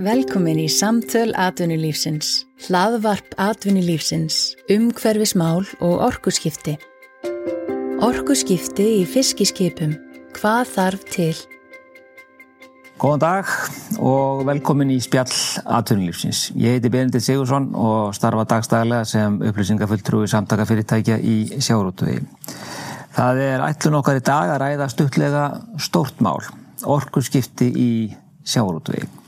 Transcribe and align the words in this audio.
Velkomin 0.00 0.56
í 0.56 0.70
Samtöl 0.72 1.34
Atvinnulífsins, 1.36 2.46
hlaðvarp 2.64 3.34
Atvinnulífsins, 3.36 4.54
umhverfismál 4.72 5.66
og 5.84 6.00
orkuskipti. 6.06 6.78
Orkuskipti 8.00 8.86
í 9.02 9.04
fiskiskipum, 9.04 9.92
hvað 10.32 10.72
þarf 10.72 11.04
til? 11.12 11.36
Góðan 12.96 13.20
dag 13.26 13.52
og 14.00 14.46
velkomin 14.48 14.96
í 14.96 14.98
spjall 15.04 15.28
Atvinnulífsins. 15.60 16.46
Ég 16.56 16.78
heiti 16.78 16.88
Benedikt 16.88 17.28
Sigursson 17.28 17.74
og 17.76 18.16
starfa 18.16 18.48
dagstæðilega 18.48 19.04
sem 19.12 19.40
upplýsingafulltrúi 19.44 20.24
samtakafyrirtækja 20.32 21.20
í 21.20 21.38
sjárútuði. 21.60 22.22
Það 23.12 23.44
er 23.44 23.68
ætlun 23.68 24.00
okkar 24.00 24.24
í 24.24 24.24
dag 24.24 24.56
að 24.56 24.62
ræða 24.64 24.92
stuttlega 24.96 25.48
stórt 25.76 26.24
mál, 26.24 26.40
orkuskipti 26.80 27.74
í 27.76 27.90
sjárútuði. 28.40 29.20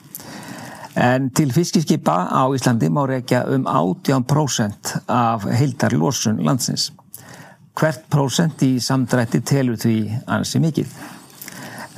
En 0.94 1.30
til 1.34 1.50
fiskiskipa 1.50 2.14
á 2.30 2.46
Íslandi 2.54 2.86
má 2.86 3.02
reykja 3.06 3.42
um 3.50 3.66
18% 3.66 5.00
af 5.08 5.42
heildarlósun 5.42 6.38
landsins. 6.46 6.92
Hvert 7.74 8.04
prósent 8.10 8.62
í 8.62 8.78
samdrætti 8.78 9.40
telur 9.42 9.76
því 9.76 9.96
ansi 10.30 10.62
mikið. 10.62 10.94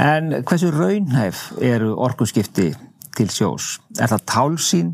En 0.01 0.33
hversu 0.48 0.73
raunhæf 0.73 1.53
eru 1.61 1.93
orkuskipti 2.01 2.70
til 3.17 3.29
sjós? 3.29 3.77
Er 4.01 4.09
það 4.09 4.27
tálsín 4.33 4.93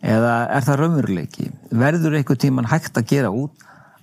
eða 0.00 0.48
er 0.56 0.64
það 0.64 0.80
raunveruleiki? 0.80 1.50
Verður 1.70 2.16
einhver 2.16 2.40
tíman 2.40 2.72
hægt 2.72 2.96
að 2.96 3.08
gera 3.12 3.32
út 3.32 3.52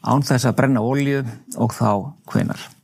án 0.05 0.21
þess 0.21 0.45
að 0.45 0.57
brenna 0.61 0.85
ólju 0.85 1.25
og 1.57 1.73
þá 1.73 1.89
hvenar? 2.29 2.76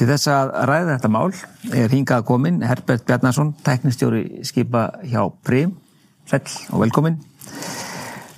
Til 0.00 0.06
þess 0.08 0.30
að 0.32 0.50
ræða 0.64 0.94
þetta 0.94 1.08
mál 1.12 1.34
er 1.76 1.92
hingað 1.92 2.22
komin 2.24 2.62
Herbert 2.64 3.02
Bjarnarsson, 3.04 3.50
teknistjóri 3.60 4.40
skipa 4.48 4.86
hjá 5.04 5.26
Prim. 5.44 5.74
Sæl 6.24 6.40
og 6.72 6.80
velkomin. 6.80 7.18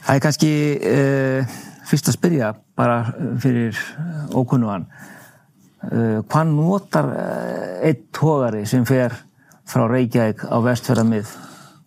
Það 0.02 0.16
er 0.16 0.22
kannski 0.24 0.50
uh, 0.74 1.52
fyrst 1.86 2.10
að 2.10 2.16
spyrja 2.16 2.48
bara 2.74 2.96
fyrir 3.44 3.78
ókunnugan. 4.34 4.88
Uh, 5.86 6.18
hvað 6.26 6.50
notar 6.50 7.12
einn 7.86 8.02
tógari 8.10 8.64
sem 8.66 8.82
fer 8.88 9.14
frá 9.62 9.84
Reykjavík 9.86 10.42
á 10.42 10.58
vestferðamið 10.66 11.30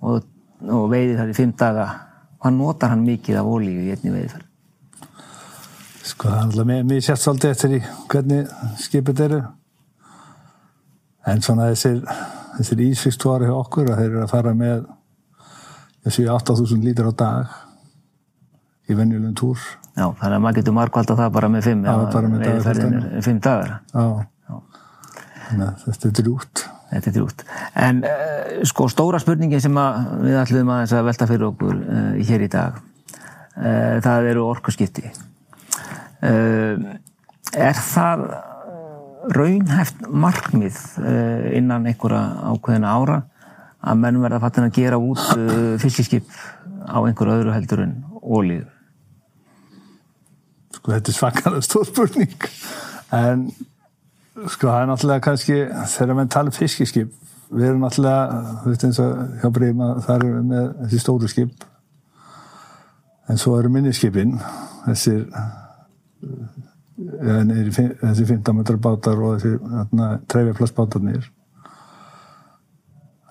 og, 0.07 0.23
og 0.71 0.87
veiðir 0.95 1.19
þar 1.19 1.35
í 1.35 1.37
fimm 1.41 1.51
daga? 1.59 1.89
Hvað 2.39 2.57
notar 2.61 2.95
hann 2.95 3.03
mikið 3.03 3.41
af 3.43 3.51
ólíu 3.51 3.83
í 3.83 3.91
einni 3.91 4.15
veiðferð? 4.15 4.47
Sko 6.05 6.31
það 6.31 6.39
er 6.39 6.47
alltaf 6.47 6.71
mjög 6.71 7.05
sérst 7.09 7.27
svolítið 7.27 7.55
eftir 7.57 7.77
í 7.81 7.83
hvernig 8.07 8.57
skipið 8.87 9.23
eru 9.27 9.43
en 11.31 11.41
svona 11.45 11.71
þessir, 11.71 12.01
þessir 12.57 12.83
ísfikstóri 12.89 13.49
hjá 13.49 13.55
okkur 13.57 13.91
að 13.91 14.01
þeir 14.01 14.11
eru 14.11 14.23
að 14.25 14.33
fara 14.33 14.53
með 14.57 14.85
þessi 16.05 16.27
8000 16.29 16.85
lítur 16.85 17.09
á 17.09 17.13
dag 17.17 17.55
í 18.85 18.97
venjulegum 18.97 19.33
túr. 19.37 19.61
Já, 19.95 20.09
þannig 20.19 20.35
að 20.35 20.41
maður 20.43 20.57
getur 20.59 20.75
markvalda 20.75 21.15
það 21.17 21.35
bara 21.37 21.49
með 21.51 21.67
5 21.69 21.85
Já, 21.87 21.93
bara 22.11 22.29
með 22.31 22.41
dagar 22.43 23.21
5 23.25 23.37
dagar. 23.45 23.69
Já, 23.93 24.05
Já. 24.49 24.55
að 25.55 25.85
þetta 25.85 26.09
er 26.09 26.15
drút 26.19 26.63
Þetta 26.89 27.09
er 27.09 27.15
drút 27.15 27.43
En 27.85 28.01
uh, 28.05 28.49
sko 28.67 28.89
stóra 28.91 29.21
spurningin 29.23 29.63
sem 29.63 29.79
við 30.21 30.35
ætlum 30.41 30.73
að 30.75 30.97
velta 31.07 31.27
fyrir 31.29 31.47
okkur 31.47 31.79
uh, 31.79 32.09
hér 32.27 32.43
í 32.43 32.49
dag 32.51 32.75
uh, 32.81 33.95
það 34.03 34.29
eru 34.33 34.43
orkurskipti 34.49 35.07
Er 36.25 37.79
það 37.79 38.27
raunhæft 39.33 40.05
markmið 40.09 40.77
eh, 41.01 41.57
innan 41.57 41.87
einhverja 41.89 42.51
ákveðina 42.51 42.93
ára 42.93 43.19
að 43.85 44.01
menn 44.01 44.21
verða 44.21 44.41
fattin 44.43 44.67
að 44.67 44.77
gera 44.77 44.99
út 45.01 45.21
eh, 45.35 45.75
fiskiskip 45.81 46.29
á 46.85 46.97
einhverju 47.01 47.39
öðru 47.39 47.53
heldur 47.55 47.83
en 47.85 47.95
ólíðu? 48.21 48.69
Sko 50.75 50.93
þetta 50.93 51.11
er 51.11 51.17
svakalega 51.19 51.65
stór 51.65 51.87
spurning 51.89 52.49
en 53.15 53.47
sko 54.51 54.69
það 54.69 54.81
er 54.81 54.89
náttúrulega 54.91 55.25
kannski 55.29 55.61
þegar 55.95 56.19
menn 56.19 56.33
tala 56.33 56.51
um 56.51 56.57
fiskiskip 56.57 57.13
við 57.49 57.69
erum 57.69 57.85
náttúrulega, 57.85 58.43
þú 58.61 58.73
veist 58.73 58.85
eins 58.87 58.99
og 59.01 59.39
hjá 59.41 59.49
Breima 59.53 59.89
þar 60.05 60.25
erum 60.25 60.35
við 60.35 60.51
með 60.51 60.69
þessi 60.83 61.01
stóru 61.01 61.31
skip 61.31 61.65
en 63.29 63.41
svo 63.41 63.55
eru 63.59 63.71
minniskipin 63.73 64.35
þessir 64.85 65.25
þessi 66.95 68.27
15 68.29 68.55
metrar 68.55 68.79
bátar 68.79 69.19
og 69.19 69.41
þessi 69.41 69.57
treyfjarplassbátarnir 70.31 71.27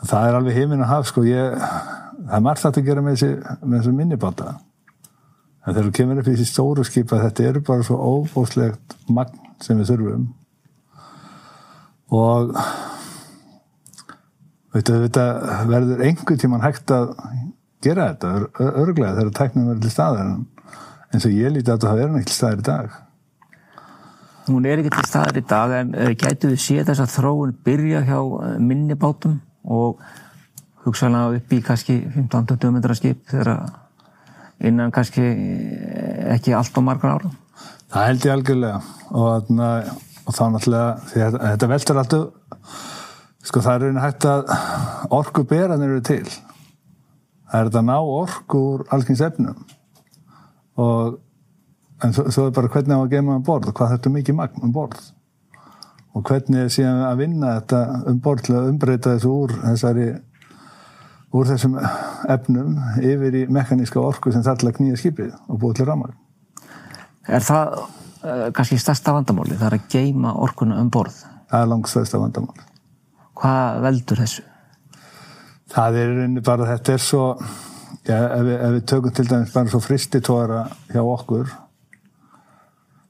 það 0.05 0.29
er 0.29 0.39
alveg 0.39 0.59
heiminn 0.59 0.85
að 0.85 0.93
hafa 0.93 1.09
sko 1.09 1.25
ég, 1.25 1.57
það 1.57 2.37
er 2.37 2.45
margt 2.45 2.69
að 2.69 2.85
gera 2.85 3.05
með 3.05 3.17
þessi, 3.17 3.57
með 3.65 3.79
þessi 3.79 3.97
minnibáta 3.97 4.55
en 5.65 5.73
þegar 5.73 5.87
þú 5.89 5.95
kemur 5.99 6.21
upp 6.21 6.29
í 6.29 6.35
þessi 6.35 6.51
stóru 6.51 6.85
skipa 6.85 7.21
þetta 7.23 7.47
eru 7.49 7.63
bara 7.65 7.87
svo 7.87 7.97
óbóslegt 7.97 8.97
magn 9.09 9.41
sem 9.65 9.79
við 9.81 9.95
þurfum. 9.95 10.27
Og 12.15 12.51
veitu, 14.75 14.99
þetta 15.07 15.25
verður 15.71 16.05
einhver 16.05 16.41
tíman 16.41 16.65
hægt 16.65 16.93
að 16.95 17.15
gera 17.85 18.11
þetta 18.13 18.69
örglega 18.83 19.15
þegar 19.17 19.33
tæknum 19.39 19.71
verður 19.71 19.87
til 19.87 19.95
staðar 19.95 20.35
en 21.15 21.23
svo 21.23 21.33
ég 21.33 21.55
líti 21.55 21.73
að 21.73 21.87
það 21.87 22.03
er 22.03 22.15
ekki 22.19 22.31
til 22.31 22.39
staðar 22.39 22.61
í 22.61 22.69
dag 22.69 23.01
Hún 24.45 24.67
er 24.69 24.83
ekki 24.83 24.93
til 24.93 25.07
staðar 25.09 25.39
í 25.41 25.43
dag 25.49 25.73
en 25.79 25.95
uh, 25.97 26.11
gætu 26.21 26.51
við 26.53 26.61
séð 26.61 26.91
þess 26.91 27.05
að 27.05 27.15
þróun 27.15 27.55
byrja 27.65 28.03
hjá 28.05 28.19
uh, 28.21 28.51
minni 28.61 28.97
bátum 29.01 29.39
og 29.65 30.03
hugsaðlega 30.85 31.39
upp 31.39 31.55
í 31.57 31.61
kannski 31.65 31.97
15-20 32.13 32.75
metra 32.75 32.97
skip 32.99 33.23
þegar 33.31 33.55
innan 34.65 34.93
kannski 34.95 35.23
eh, 35.25 36.35
ekki 36.35 36.53
allt 36.57 36.77
á 36.77 36.81
margar 36.85 37.17
ára. 37.17 37.31
Það 37.95 38.07
held 38.09 38.27
ég 38.27 38.35
algjörlega 38.35 38.81
og, 39.17 39.49
og 39.55 40.37
þá 40.37 40.45
náttúrulega 40.53 40.91
þetta, 41.09 41.41
þetta 41.47 41.71
veldur 41.73 42.01
alltaf 42.03 42.77
sko 43.45 43.63
það 43.65 43.75
er 43.75 43.87
einnig 43.89 44.05
hægt 44.05 44.29
að 44.29 44.53
orku 45.13 45.45
beranir 45.49 45.97
eru 45.97 46.05
til. 46.05 46.25
Það 47.49 47.59
er 47.59 47.71
þetta 47.71 47.85
ná 47.89 47.97
orku 48.01 48.63
úr 48.75 48.87
allskyns 48.93 49.25
efnum 49.25 49.65
og 50.81 51.21
en 52.05 52.13
svo, 52.13 52.29
svo 52.33 52.47
er 52.49 52.55
bara 52.57 52.71
hvernig 52.73 52.97
á 52.97 53.01
að 53.01 53.13
geima 53.15 53.39
um 53.39 53.45
borð 53.45 53.71
og 53.71 53.79
hvað 53.79 53.95
þetta 53.95 54.11
er 54.11 54.17
mikið 54.19 54.39
magn 54.39 54.67
um 54.67 54.73
borð 54.75 55.01
og 56.15 56.29
hvernig 56.29 56.61
er 56.63 56.71
síðan 56.73 57.03
að 57.09 57.21
vinna 57.25 57.57
þetta 57.59 57.81
um 58.11 58.21
borð 58.23 58.47
til 58.47 58.57
að 58.59 58.71
umbreyta 58.71 59.15
þessu 59.17 59.33
úr 59.35 59.55
þessari 59.63 60.09
úr 61.35 61.51
þessum 61.51 61.77
efnum 62.31 62.79
yfir 63.03 63.41
í 63.41 63.45
mekaníska 63.53 64.03
orku 64.03 64.33
sem 64.33 64.45
þarf 64.47 64.63
til 64.63 64.71
að 64.71 64.79
knýja 64.79 65.01
skipið 65.01 65.33
og 65.49 65.61
búið 65.63 65.81
til 65.81 65.89
ramar 65.91 66.15
Er 67.25 67.41
það 67.41 67.79
uh, 67.81 68.49
kannski 68.55 68.79
stærsta 68.79 69.15
vandamáli 69.17 69.57
það 69.57 69.71
er 69.71 69.77
að 69.79 69.87
geima 69.95 70.35
orkuna 70.45 70.77
um 70.83 70.91
borð? 70.93 71.23
Það 71.51 71.63
er 71.63 71.71
langt 71.73 71.91
stærsta 71.91 72.21
vandamáli 72.21 72.69
Hvað 73.35 73.81
veldur 73.89 74.21
þessu? 74.23 74.45
Það 75.75 75.97
er 75.99 76.13
bara 76.47 76.69
þetta 76.69 76.95
er 76.95 77.03
svo 77.03 77.25
já, 78.07 78.15
ef, 78.15 78.43
við, 78.45 78.55
ef 78.55 78.75
við 78.77 78.87
tökum 78.93 79.15
til 79.17 79.27
dæmis 79.33 79.55
bara 79.57 79.73
svo 79.73 79.81
fristitóra 79.83 80.61
hjá 80.93 81.03
okkur 81.03 81.49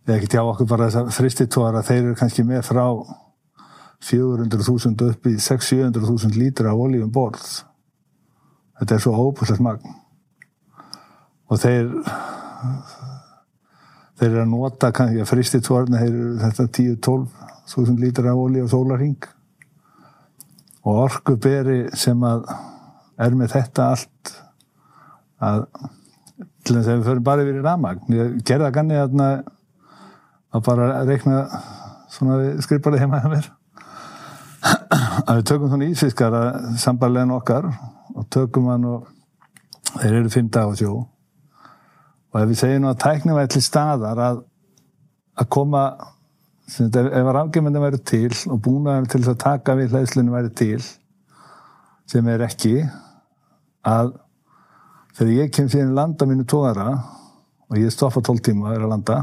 eða 0.04 0.16
ekki 0.18 0.30
tjá 0.34 0.42
okkur 0.44 0.68
bara 0.68 0.88
þess 0.88 1.00
að 1.00 1.12
fristitóra 1.16 1.84
þeir 1.84 2.00
eru 2.02 2.16
kannski 2.18 2.44
með 2.46 2.64
frá 2.68 2.84
400.000 4.04 5.08
upp 5.08 5.28
í 5.30 5.34
600-700.000 5.40 6.36
lítra 6.36 6.74
oljum 6.76 7.12
borð. 7.12 7.46
Þetta 8.80 8.96
er 8.96 9.04
svo 9.04 9.14
óbúslega 9.16 9.64
magn. 9.64 9.94
Og 11.48 11.60
þeir 11.62 11.88
þeir 14.18 14.28
eru 14.30 14.42
að 14.44 14.52
nota 14.52 14.92
kannski 14.94 15.22
að 15.22 15.30
fristitóra 15.30 16.02
þetta 16.44 16.68
10-12.000 16.78 17.98
lítra 18.02 18.36
olji 18.36 18.62
og 18.64 18.70
sólarhing 18.72 19.28
og 20.84 21.00
orgu 21.06 21.36
beri 21.40 21.80
sem 21.96 22.20
að 22.28 22.46
er 23.24 23.36
með 23.38 23.54
þetta 23.56 23.90
allt 23.94 24.32
að 25.44 25.66
til 26.64 26.76
þess 26.76 26.88
að 26.88 26.96
við 26.96 27.06
förum 27.08 27.26
bara 27.26 27.44
yfir 27.44 27.58
í 27.58 27.64
ramagn 27.64 28.16
ég 28.16 28.38
gerða 28.48 28.72
ganni 28.74 28.96
að 28.98 29.18
að 30.54 30.64
bara 30.68 30.88
reikna 31.08 31.42
svona 32.14 32.38
skrifbarlega 32.62 33.04
heima 33.04 33.20
að 33.22 33.34
mér. 33.34 33.50
Að 35.24 35.40
við 35.40 35.44
tökum 35.50 35.72
svona 35.72 35.88
ísfiskar 35.90 36.36
sambarlegin 36.80 37.34
okkar 37.34 37.68
og 38.14 38.28
tökum 38.32 38.70
hann 38.70 38.86
og 38.88 39.10
þeir 39.98 40.20
eru 40.20 40.32
fimm 40.32 40.50
dag 40.52 40.70
á 40.70 40.74
sjó. 40.78 40.96
Og 42.32 42.40
ef 42.40 42.50
við 42.50 42.60
segjum 42.62 42.88
að 42.90 43.00
tæknum 43.04 43.38
er 43.38 43.50
til 43.50 43.62
staðar 43.62 44.22
að, 44.22 44.42
að 45.38 45.50
koma 45.56 45.84
sem, 46.70 46.88
ef, 46.88 47.10
ef 47.10 47.32
rafgjumendin 47.36 47.84
væri 47.84 48.02
til 48.06 48.32
og 48.50 48.60
búnaðan 48.64 49.10
til 49.10 49.22
að 49.26 49.40
taka 49.42 49.76
við 49.78 49.94
hlæðslunum 49.94 50.38
væri 50.38 50.54
til 50.62 50.80
sem 52.10 52.28
er 52.30 52.46
ekki 52.46 52.76
að 53.84 54.14
þegar 55.16 55.36
ég 55.36 55.52
kem 55.54 55.68
síðan 55.72 55.94
landa 55.96 56.26
mínu 56.28 56.46
tóðara 56.48 56.88
og 57.68 57.78
ég 57.80 57.92
stoppa 57.92 58.22
12 58.24 58.44
tíma 58.48 58.68
að 58.68 58.76
vera 58.76 58.88
að 58.88 58.94
landa 58.94 59.18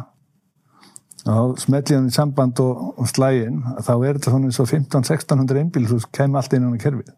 og 1.30 1.60
smelli 1.62 1.96
hann 1.96 2.10
í 2.10 2.14
samband 2.16 2.60
og, 2.64 2.86
og 2.98 3.10
slægin 3.10 3.62
þá 3.86 3.92
er 3.94 4.18
þetta 4.18 4.34
svona 4.34 4.50
eins 4.50 4.62
og 4.62 4.70
15-1600 4.72 5.62
einbíl 5.62 5.88
svo 5.90 6.00
kemur 6.16 6.42
allt 6.42 6.56
inn 6.58 6.66
á 6.66 6.72
kerfið. 6.82 7.12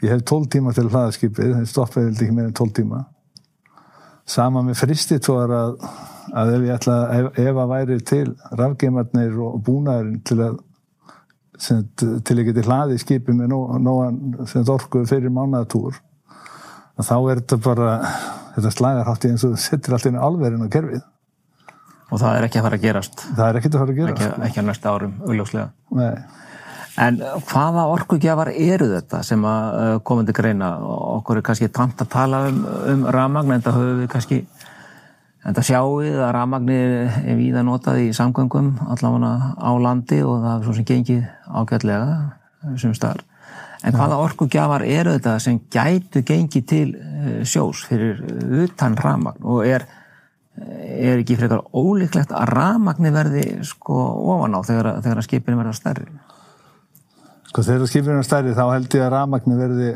Ég 0.00 0.14
hef 0.14 0.22
12 0.24 0.48
tíma 0.54 0.72
til 0.72 0.86
hlaðaskipið, 0.88 1.50
það 1.58 1.66
stoppaði 1.68 2.06
vildi 2.06 2.24
ekki 2.24 2.36
meira 2.38 2.48
en 2.48 2.56
12 2.56 2.76
tíma. 2.78 3.02
Sama 4.30 4.62
með 4.64 4.78
fristitóðar 4.80 5.52
að, 5.58 5.74
að 6.40 6.54
ef 6.54 6.64
ég 6.64 6.74
ætla 6.78 6.96
ef, 7.18 7.30
ef 7.44 7.60
að 7.60 7.70
væri 7.74 8.00
til 8.08 8.26
rafgeimarnir 8.56 9.38
og 9.44 9.60
búnaðurinn 9.66 10.22
til 10.24 10.38
að 10.46 10.58
sem, 11.60 11.82
til 11.98 12.38
að 12.38 12.46
geti 12.48 12.64
hlaði 12.64 12.98
skipið 13.02 13.36
með 13.42 13.52
nógan 13.52 13.84
nó, 13.84 13.96
orku 14.72 15.04
fyrir 15.08 15.32
mánadatúr 15.34 15.98
þá 17.00 17.16
er 17.16 17.40
þetta 17.40 17.58
bara 17.64 17.90
þetta 18.56 18.72
slagarhátti 18.74 19.32
eins 19.32 19.44
og 19.48 19.56
settir 19.60 19.96
allt 19.96 20.08
inn 20.08 20.18
á 20.20 20.24
alverðin 20.24 20.64
á 20.64 20.72
kerfið 20.72 21.02
og 22.10 22.20
það 22.20 22.36
er 22.36 22.46
ekki 22.46 22.60
að 22.60 22.66
fara 22.66 22.78
að 22.78 22.84
gerast. 22.84 23.24
Það 23.30 23.48
er 23.48 23.58
ekki 23.60 23.70
að 23.70 23.80
fara 23.80 23.94
að 23.94 24.00
gerast. 24.00 24.22
ekki, 24.26 24.44
ekki 24.48 24.62
að 24.62 24.68
næsta 24.68 24.94
árum, 24.94 25.16
augljóslega. 25.26 25.68
Nei. 26.00 26.14
en 27.00 27.20
hvaða 27.48 27.84
orkugjafar 27.94 28.50
eru 28.50 28.88
þetta 28.90 29.22
sem 29.24 29.44
að 29.46 29.76
uh, 29.80 29.92
komandi 30.04 30.34
greina? 30.36 30.72
Okkur 31.20 31.40
er 31.40 31.46
kannski 31.46 31.70
tamt 31.72 32.02
að 32.02 32.10
tala 32.12 32.42
um, 32.50 32.64
um 32.92 33.06
ramagn 33.14 33.54
en 33.54 33.64
það 33.64 33.78
höfum 33.78 34.02
við 34.02 34.10
kannski 34.12 34.40
en 35.40 35.56
það 35.56 35.68
sjáuð 35.70 36.18
að 36.20 36.32
ramagnir 36.36 36.96
er 37.22 37.38
víða 37.38 37.62
notað 37.64 38.02
í 38.02 38.10
samgöngum 38.16 38.74
allavega 38.92 39.54
á 39.56 39.70
landi 39.80 40.20
og 40.26 40.42
það 40.42 40.52
er 40.52 40.66
svo 40.66 40.76
sem 40.76 40.88
gengið 40.90 41.22
ágætlega 41.48 42.76
sem 42.82 42.94
starf 42.98 43.26
En 43.80 43.94
hvaða 43.96 44.18
orkugjafar 44.20 44.82
eru 44.84 45.14
þetta 45.14 45.38
sem 45.40 45.56
gætu 45.72 46.20
gengið 46.28 46.64
til 46.68 46.88
uh, 46.98 47.38
sjós 47.48 47.86
fyrir 47.88 48.20
utan 48.66 48.98
ramagn 49.00 49.46
og 49.48 49.64
er 49.64 49.86
er 50.60 51.20
ekki 51.20 51.38
frekar 51.40 51.62
ólíklegt 51.72 52.34
að 52.36 52.52
ramagni 52.54 53.12
verði 53.14 53.44
sko 53.66 53.96
ofan 54.34 54.56
á 54.56 54.60
þegar, 54.66 54.90
þegar 55.04 55.26
skipinu 55.26 55.60
verða 55.60 55.76
stærri? 55.76 56.06
Sko 57.50 57.64
þegar 57.66 57.90
skipinu 57.90 58.14
verða 58.14 58.28
stærri 58.28 58.56
þá 58.58 58.64
held 58.74 58.98
ég 58.98 59.06
að 59.06 59.14
ramagni 59.16 59.58
verði 59.58 59.90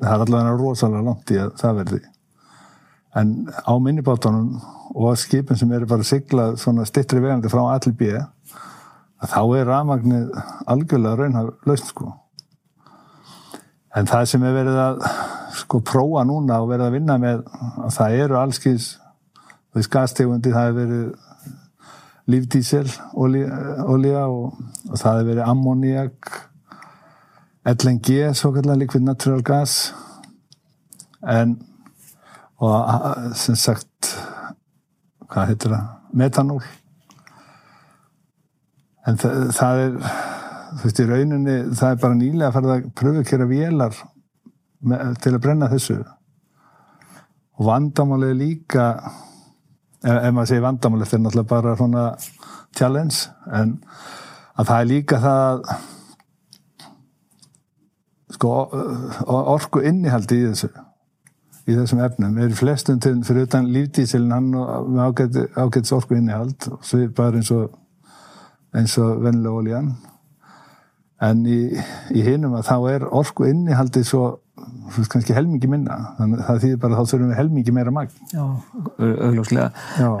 það 0.00 0.14
er 0.14 0.24
allavega 0.26 0.56
rosalega 0.56 1.06
langt 1.08 1.32
í 1.34 1.40
að 1.42 1.54
það 1.60 1.78
verði 1.82 2.02
en 3.20 3.34
á 3.52 3.72
minnibátunum 3.76 4.62
og 4.94 5.18
skipin 5.20 5.58
sem 5.60 5.72
eru 5.72 5.88
bara 5.88 6.06
siglað 6.06 6.56
svona 6.60 6.86
stittri 6.88 7.20
vegandi 7.20 7.50
frá 7.52 7.62
allir 7.66 7.96
bíða 7.96 8.24
þá 9.28 9.42
er 9.58 9.68
ramagni 9.68 10.22
algjörlega 10.70 11.18
raunhaf 11.20 11.68
lausn 11.68 11.90
sko 11.90 12.08
en 13.96 14.08
það 14.08 14.28
sem 14.30 14.44
er 14.48 14.56
verið 14.56 14.80
að 14.80 15.06
sko 15.60 15.82
prófa 15.84 16.24
núna 16.28 16.62
og 16.62 16.70
verið 16.72 16.88
að 16.88 16.96
vinna 16.96 17.18
með 17.20 17.44
að 17.52 17.94
það 17.98 18.18
eru 18.24 18.38
allskins 18.40 18.88
þess 19.72 19.92
gastegundi 19.92 20.52
það 20.52 20.68
hefur 20.68 20.80
verið 20.80 21.28
lífdísel 22.32 22.86
olja 23.18 24.26
og, 24.30 24.58
og 24.88 24.96
það 25.00 25.18
hefur 25.18 25.28
verið 25.32 25.44
ammoniak 25.48 26.32
LNG 27.72 28.32
svo 28.34 28.52
kallar 28.56 28.78
liquid 28.78 29.04
natural 29.06 29.42
gas. 29.46 29.92
En 31.22 31.56
og 32.62 33.34
sem 33.38 33.56
sagt 33.58 34.12
hvað 35.30 35.48
heitir 35.50 35.72
það, 35.72 35.90
metanól. 36.14 36.62
En 39.06 39.18
það, 39.18 39.38
það 39.56 39.82
er 39.82 39.96
þú 40.72 40.86
veist 40.86 41.02
í 41.02 41.06
rauninni 41.08 41.56
það 41.74 41.94
er 41.94 42.00
bara 42.02 42.18
nýlega 42.18 42.48
að 42.48 42.56
fara 42.56 42.76
að 42.76 42.90
pröfu 42.98 43.22
að 43.22 43.28
kera 43.30 43.48
vélar 43.50 43.98
til 45.22 45.32
að 45.32 45.42
brenna 45.42 45.70
þessu. 45.72 45.98
Og 47.58 47.66
vandamálega 47.68 48.38
líka 48.38 48.86
ef, 50.02 50.28
maður 50.34 50.50
segir 50.50 50.64
vandamál 50.66 51.02
þetta 51.04 51.18
er 51.18 51.24
náttúrulega 51.24 51.50
bara 51.54 51.74
svona 51.78 52.04
challenge 52.76 53.18
en 53.52 53.74
að 54.58 54.70
það 54.70 54.78
er 54.78 54.88
líka 54.90 55.20
það 55.22 55.66
sko 58.32 58.54
orku 59.52 59.82
innihaldi 59.86 60.40
í 60.40 60.48
þessu 60.50 60.72
í 61.62 61.76
þessum 61.76 62.00
efnum 62.02 62.38
er 62.42 62.54
flestum 62.58 62.98
til 63.02 63.20
fyrir 63.26 63.46
utan 63.46 63.68
lífdísilin 63.70 64.34
hann 64.34 64.50
með 64.50 65.44
ágættis 65.54 65.94
orku 65.94 66.16
innihald 66.18 66.70
svo 66.82 67.04
bara 67.16 67.38
eins 67.38 67.52
og 67.54 67.78
eins 68.74 68.96
og 68.98 69.20
vennilega 69.22 69.60
ólíjan 69.60 69.92
en 71.22 71.44
í, 71.46 71.60
í 72.10 72.24
hinum 72.26 72.56
að 72.58 72.66
þá 72.70 72.76
er 72.94 73.06
orku 73.14 73.46
innihaldi 73.46 74.02
svo 74.06 74.41
kannski 75.12 75.36
helmingi 75.36 75.68
minna. 75.70 75.98
Þannig 76.18 76.40
að 76.40 76.48
það 76.48 76.64
þýðir 76.64 76.80
bara 76.82 76.96
að 76.96 76.98
þá 76.98 77.12
þurfum 77.12 77.30
við 77.32 77.38
helmingi 77.40 77.76
meira 77.76 77.94
magn. 77.94 78.16
Já, 78.32 78.44
augljóslega. 79.00 79.68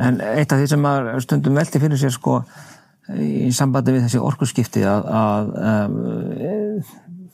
En 0.08 0.20
eitt 0.32 0.54
af 0.54 0.62
því 0.62 0.70
sem 0.72 0.82
maður 0.82 1.24
stundum 1.24 1.58
velti 1.60 1.82
fyrir 1.82 2.00
sér 2.00 2.14
sko 2.14 2.40
í 3.10 3.50
sambandi 3.54 3.96
við 3.96 4.06
þessi 4.06 4.20
orkurskipti 4.22 4.84
að, 4.86 5.08
að 5.18 5.50
um, 5.72 5.96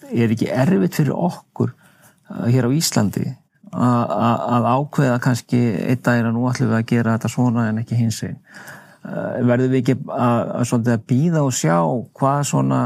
er 0.09 0.33
ekki 0.33 0.49
erfitt 0.49 0.97
fyrir 0.97 1.15
okkur 1.15 1.75
uh, 1.75 2.47
hér 2.49 2.69
á 2.69 2.71
Íslandi 2.73 3.27
að, 3.69 4.15
að 4.57 4.69
ákveða 4.73 5.21
kannski 5.23 5.61
eitt 5.85 6.07
dagir 6.07 6.31
að 6.31 6.39
nú 6.39 6.49
ætlum 6.49 6.73
við 6.73 6.79
að 6.81 6.89
gera 6.95 7.17
þetta 7.17 7.33
svona 7.35 7.69
en 7.69 7.83
ekki 7.83 7.99
hins 7.99 8.23
einn 8.25 8.39
uh, 8.41 9.45
verðum 9.45 9.75
við 9.75 9.83
ekki 9.83 9.99
að, 10.09 10.55
að, 10.65 10.93
að 10.95 11.07
býða 11.13 11.45
og 11.45 11.57
sjá 11.59 11.77
hvað 12.17 12.45
svona 12.49 12.83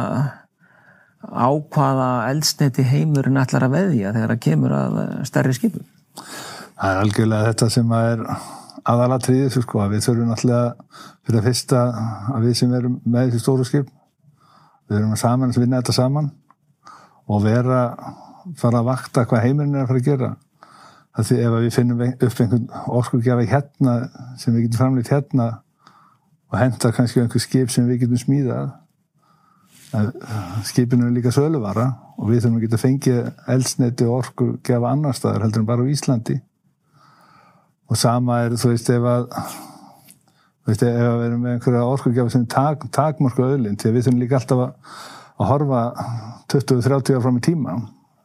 á 1.30 1.48
hvaða 1.74 2.08
eldsneiti 2.32 2.84
heimurinn 2.86 3.40
ætlar 3.40 3.69
að 3.69 3.76
veðja 3.76 4.14
þegar 4.16 4.34
það 4.34 4.42
kemur 4.48 4.74
að 4.76 4.98
stærri 5.28 5.56
skipum? 5.56 5.86
Það 6.76 6.90
er 6.90 7.00
algjörlega 7.04 7.48
þetta 7.52 7.70
sem 7.70 7.96
er 7.98 8.22
aðalatriðið, 8.92 9.56
sko, 9.62 9.82
að 9.84 9.92
við 9.94 10.06
þurfum 10.08 10.32
alltaf 10.34 11.02
fyrir 11.22 11.38
að 11.38 11.48
fyrsta 11.48 11.82
að 12.34 12.46
við 12.46 12.56
sem 12.58 12.72
erum 12.74 12.96
með 13.04 13.28
þessi 13.28 13.42
stóru 13.44 13.66
skip 13.66 13.90
við 14.90 14.98
erum 14.98 15.16
saman 15.16 15.52
að 15.52 15.62
vinna 15.62 15.80
þetta 15.80 15.94
saman 15.96 16.30
og 17.30 17.44
vera 17.44 17.82
fara 18.58 18.80
að 18.82 18.88
vakta 18.90 19.26
hvað 19.30 19.46
heimurinn 19.46 19.76
er 19.76 19.84
að 19.84 19.92
fara 19.92 20.02
að 20.02 20.08
gera 20.08 20.32
því 21.22 21.38
ef 21.44 21.54
við 21.54 21.74
finnum 21.76 22.02
upp 22.08 22.40
einhvern 22.40 22.69
orskugjafi 22.98 23.48
hérna 23.50 23.96
sem 24.40 24.54
við 24.54 24.66
getum 24.66 24.80
framleitt 24.80 25.12
hérna 25.12 25.48
og 26.50 26.58
henda 26.58 26.92
kannski 26.96 27.22
einhver 27.22 27.42
skip 27.42 27.72
sem 27.72 27.86
við 27.88 28.04
getum 28.04 28.20
smíðað 28.20 28.72
skipinu 30.65 31.06
er 31.06 31.12
líka 31.12 31.33
söluvara 31.35 31.85
og 32.17 32.31
við 32.31 32.43
þurfum 32.43 32.56
að 32.59 32.65
geta 32.65 32.81
fengið 32.81 33.19
eldsneiti 33.53 34.06
og 34.09 34.23
orku 34.23 34.47
gefa 34.65 34.93
annar 34.93 35.17
staðar 35.17 35.47
heldur 35.47 35.62
en 35.62 35.69
bara 35.69 35.85
á 35.85 35.93
Íslandi. 35.93 36.39
Og 37.93 38.00
sama 38.00 38.41
er 38.47 38.56
þú 38.56 38.73
veist 38.73 38.89
ef 38.93 39.09
að 39.09 39.27
þú 40.62 40.71
veist 40.73 40.85
ef 40.87 40.97
að 40.97 41.17
við 41.19 41.27
erum 41.27 41.44
með 41.44 41.56
einhverja 41.56 41.85
orku 41.85 42.12
gefa 42.17 42.33
sem 42.33 42.47
tak, 42.49 42.87
takmörku 42.94 43.44
öðlinn 43.44 43.77
því 43.77 43.91
að 43.91 43.97
við 43.99 44.06
þurfum 44.06 44.23
líka 44.23 44.39
alltaf 44.41 44.65
að, 44.65 44.93
að 45.37 45.50
horfa 45.53 45.83
20-30 46.55 47.17
ára 47.17 47.25
fram 47.27 47.41
í 47.41 47.47
tíma 47.49 47.79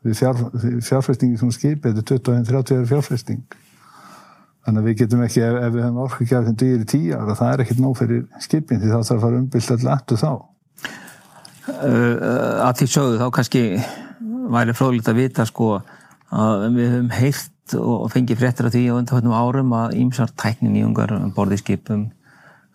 við 0.07 0.19
fjár, 0.21 0.43
fjárfestingi 0.87 1.39
svona 1.41 1.55
skipi 1.57 1.91
þetta 1.97 2.03
er 2.03 2.27
20-30 2.29 2.77
ára 2.77 2.91
fjárfesting. 2.93 3.41
Þannig 4.67 4.83
að 4.83 4.87
við 4.87 5.01
getum 5.01 5.23
ekki 5.25 5.43
ef, 5.43 5.57
ef 5.65 5.73
við 5.73 5.83
höfum 5.83 6.05
orku 6.05 6.27
gefa 6.29 6.45
sem 6.47 6.59
dýr 6.61 6.85
í 6.85 6.87
10 6.93 7.17
ára 7.17 7.35
það 7.41 7.51
er 7.53 7.65
ekkit 7.65 7.83
nóg 7.83 7.97
fyrir 7.99 8.23
skipin 8.43 8.79
því 8.79 8.93
þá 8.93 9.01
þarf 9.01 9.17
að 9.17 9.25
fara 9.25 9.41
umbylt 9.41 9.75
alltaf 9.75 10.23
þá 10.23 10.31
að 11.67 12.73
því 12.79 12.87
sögðu 12.93 13.21
þá 13.21 13.27
kannski 13.35 13.63
væri 14.53 14.75
fróðilegt 14.77 15.09
að 15.11 15.21
vita 15.21 15.45
sko 15.47 15.71
að 16.31 16.67
við 16.75 16.91
höfum 16.93 17.09
heilt 17.15 17.75
og 17.77 18.05
fengið 18.13 18.39
fréttir 18.41 18.67
af 18.67 18.75
því 18.75 18.83
á 18.91 18.97
undanfjöndum 18.99 19.35
árum 19.35 19.73
að 19.75 19.97
ímsar 19.99 20.31
tæknin 20.39 20.77
í 20.79 20.85
ungar 20.87 21.11
borðiskipum 21.35 22.07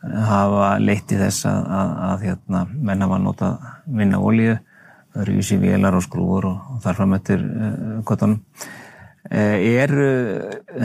hafa 0.03 0.77
leitt 0.83 1.13
í 1.15 1.19
þess 1.21 1.47
að, 1.49 1.67
að, 1.79 1.91
að 2.09 2.27
hérna, 2.27 2.63
menn 2.75 3.05
hafa 3.05 3.19
nota 3.23 3.51
vinna 3.87 4.21
í 4.21 5.45
síðan 5.45 5.65
vélar 5.67 5.97
og 5.97 6.05
skrúur 6.05 6.49
og, 6.49 6.71
og 6.75 6.81
þar 6.85 6.99
fram 6.99 7.17
eftir 7.19 7.45
uh, 7.45 8.01
kottanum 8.09 8.41
uh, 8.41 9.57
er 9.57 9.95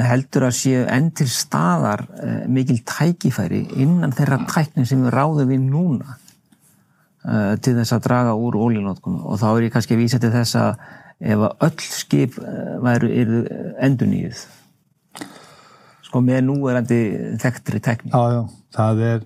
heldur 0.07 0.47
að 0.49 0.57
séu 0.59 0.85
enn 0.91 1.09
til 1.15 1.29
staðar 1.31 2.05
mikil 2.51 2.79
tækifæri 2.87 3.65
innan 3.81 4.15
þeirra 4.15 4.43
tæknin 4.51 4.87
sem 4.87 5.03
við 5.07 5.15
ráðum 5.15 5.51
við 5.51 5.67
núna 5.71 6.17
til 7.63 7.73
þess 7.79 7.95
að 7.95 8.05
draga 8.07 8.35
úr 8.39 8.55
ólínótkun 8.55 9.19
og 9.23 9.39
þá 9.41 9.47
er 9.49 9.65
ég 9.67 9.73
kannski 9.73 9.97
að 9.97 10.03
vísa 10.03 10.19
til 10.23 10.31
þess 10.31 10.59
að 10.61 10.85
ef 11.17 11.41
að 11.47 11.65
öll 11.67 11.87
skip 11.87 12.37
uh, 12.39 12.77
væru 12.85 13.09
endur 13.83 14.11
nýjuð 14.11 14.45
sko 16.07 16.21
með 16.23 16.45
núverandi 16.47 17.01
þekktri 17.41 17.81
tekník 17.83 18.15
Já, 18.15 18.37
já, 18.37 18.41
það 18.77 19.03
er 19.07 19.25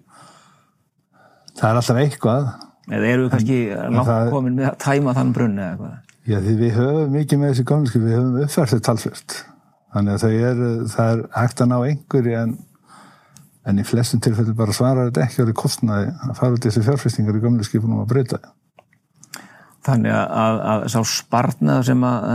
það 1.59 1.69
er 1.69 1.79
alltaf 1.81 2.01
eitthvað. 2.01 2.49
Eða 2.91 3.11
eru 3.11 3.25
við 3.25 3.33
kannski 3.35 3.59
langt 3.95 4.33
komin 4.33 4.57
með 4.57 4.67
að 4.71 4.79
tæma 4.81 5.13
þann 5.17 5.35
brunni 5.35 5.61
eða 5.61 5.71
eitthvað? 5.75 5.99
Já, 6.21 6.37
því 6.41 6.55
við 6.59 6.75
höfum 6.77 7.15
mikið 7.15 7.41
með 7.41 7.53
þessi 7.53 7.67
gamleskip 7.71 8.03
við 8.05 8.17
höfum 8.17 8.41
uppfært 8.45 8.83
talsvört 8.87 9.37
þannig 9.91 10.17
að 10.17 10.35
er, 10.49 10.59
það 10.91 11.13
er 11.13 11.23
hægt 11.35 11.63
að 11.63 11.71
ná 11.71 11.77
einhverju 11.79 12.35
en 12.41 12.53
en 13.67 13.81
í 13.81 13.85
flestum 13.85 14.21
tilfellum 14.23 14.57
bara 14.57 14.73
svarar 14.75 15.09
þetta 15.09 15.25
ekki 15.27 15.43
árið 15.43 15.59
kostnaði 15.61 16.09
að 16.09 16.33
fara 16.39 16.57
út 16.57 16.65
þessi 16.65 16.85
fjárfestingar 16.87 17.37
í 17.37 17.43
gamlega 17.43 17.69
skipunum 17.69 18.01
að 18.03 18.09
breyta. 18.13 18.41
Þannig 19.85 20.13
að, 20.13 20.25
að, 20.37 20.63
að 20.71 20.87
sá 20.93 20.99
spartnaður 21.09 21.87
sem 21.89 22.03
að 22.05 22.25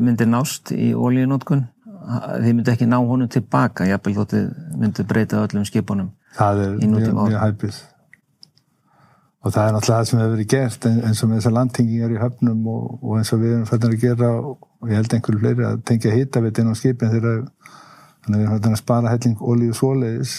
myndi 0.00 0.28
nást 0.28 0.72
í 0.72 0.92
ólíunótkun 0.96 1.66
þið 2.06 2.52
myndi 2.52 2.72
ekki 2.72 2.86
ná 2.88 2.96
honum 3.00 3.28
tilbaka 3.32 3.88
jafnvel 3.88 4.14
þóttið 4.20 4.46
myndi 4.78 5.04
breyta 5.08 5.42
öllum 5.42 5.66
skipunum 5.66 6.12
Það 6.36 6.62
er 6.62 6.74
mjög, 6.80 7.12
mjög 7.16 7.38
hæpið. 7.40 7.78
Og 9.46 9.52
það 9.54 9.68
er 9.68 9.74
náttúrulega 9.76 9.98
það 9.98 10.08
sem 10.08 10.20
hefur 10.20 10.32
verið 10.34 10.48
gert 10.52 10.86
eins 10.90 11.22
og 11.22 11.30
með 11.30 11.38
þessar 11.40 11.54
landtingingar 11.56 12.14
í 12.14 12.20
höfnum 12.20 12.64
og, 12.72 12.86
og 12.98 13.18
eins 13.20 13.32
og 13.32 13.42
við 13.42 13.54
erum 13.54 13.68
fættin 13.68 13.94
að 13.94 14.02
gera 14.02 14.30
og 14.42 14.90
ég 14.90 14.98
held 14.98 15.16
einhverju 15.16 15.42
fleiri 15.42 15.66
að 15.68 15.82
tengja 15.86 16.14
hittavit 16.14 16.60
inn 16.60 16.72
á 16.72 16.74
skipin 16.76 17.12
þegar 17.14 17.38
þannig 18.26 18.36
að 18.36 18.42
við 18.42 18.56
erum 18.56 18.74
að 18.74 18.82
spara 18.82 19.12
helling 19.12 19.44
olíu 19.52 19.76
svoleiðis 19.76 20.34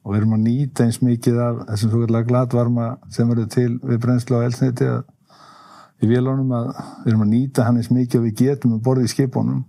og 0.00 0.12
við 0.12 0.20
erum 0.20 0.36
að 0.36 0.44
nýta 0.46 0.86
eins 0.86 1.00
mikið 1.04 1.40
af 1.44 1.62
þessum 1.70 1.92
svo 1.92 2.02
kallar 2.04 2.28
gladvarma 2.28 2.86
sem 3.12 3.28
verður 3.28 3.50
til 3.52 3.70
við 3.82 3.98
brennslu 4.04 4.40
á 4.40 4.46
elsniti 4.46 4.88
í 6.00 6.08
vélunum 6.08 6.54
að 6.56 6.70
við 7.04 7.10
erum 7.12 7.26
að 7.26 7.32
nýta 7.34 7.66
hann 7.66 7.80
eins 7.80 7.90
mikið 7.92 8.20
og 8.20 8.28
við 8.28 8.38
getum 8.44 8.76
að 8.78 8.84
borða 8.86 9.04
í 9.04 9.12
skipunum. 9.12 9.66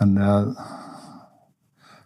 Þannig 0.00 0.30
að 0.32 0.48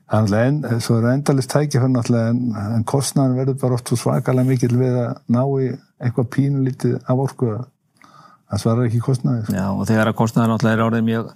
það 0.06 0.34
er 0.38 0.48
en, 0.48 0.58
svo 0.82 0.98
er 0.98 1.08
endalist 1.10 1.50
tækiförn 1.50 1.98
en, 1.98 2.42
en 2.54 2.84
kostnæðan 2.86 3.38
verður 3.40 3.58
bara 3.62 3.78
oft 3.78 3.90
svo 3.90 3.98
svakalega 3.98 4.50
mikil 4.50 4.74
við 4.78 4.98
að 5.02 5.16
ná 5.34 5.42
í 5.62 5.70
eitthvað 6.02 6.28
pínulítið 6.36 6.98
af 7.02 7.22
orku 7.24 7.54
það 7.56 8.62
svarar 8.62 8.86
ekki 8.86 9.02
kostnæði 9.02 9.56
Já 9.56 9.66
og 9.72 9.86
þegar 9.88 10.12
að 10.12 10.18
kostnæðan 10.20 10.52
náttúrulega 10.54 10.76
er 10.76 10.84
orðið 10.86 11.06
mjög 11.08 11.32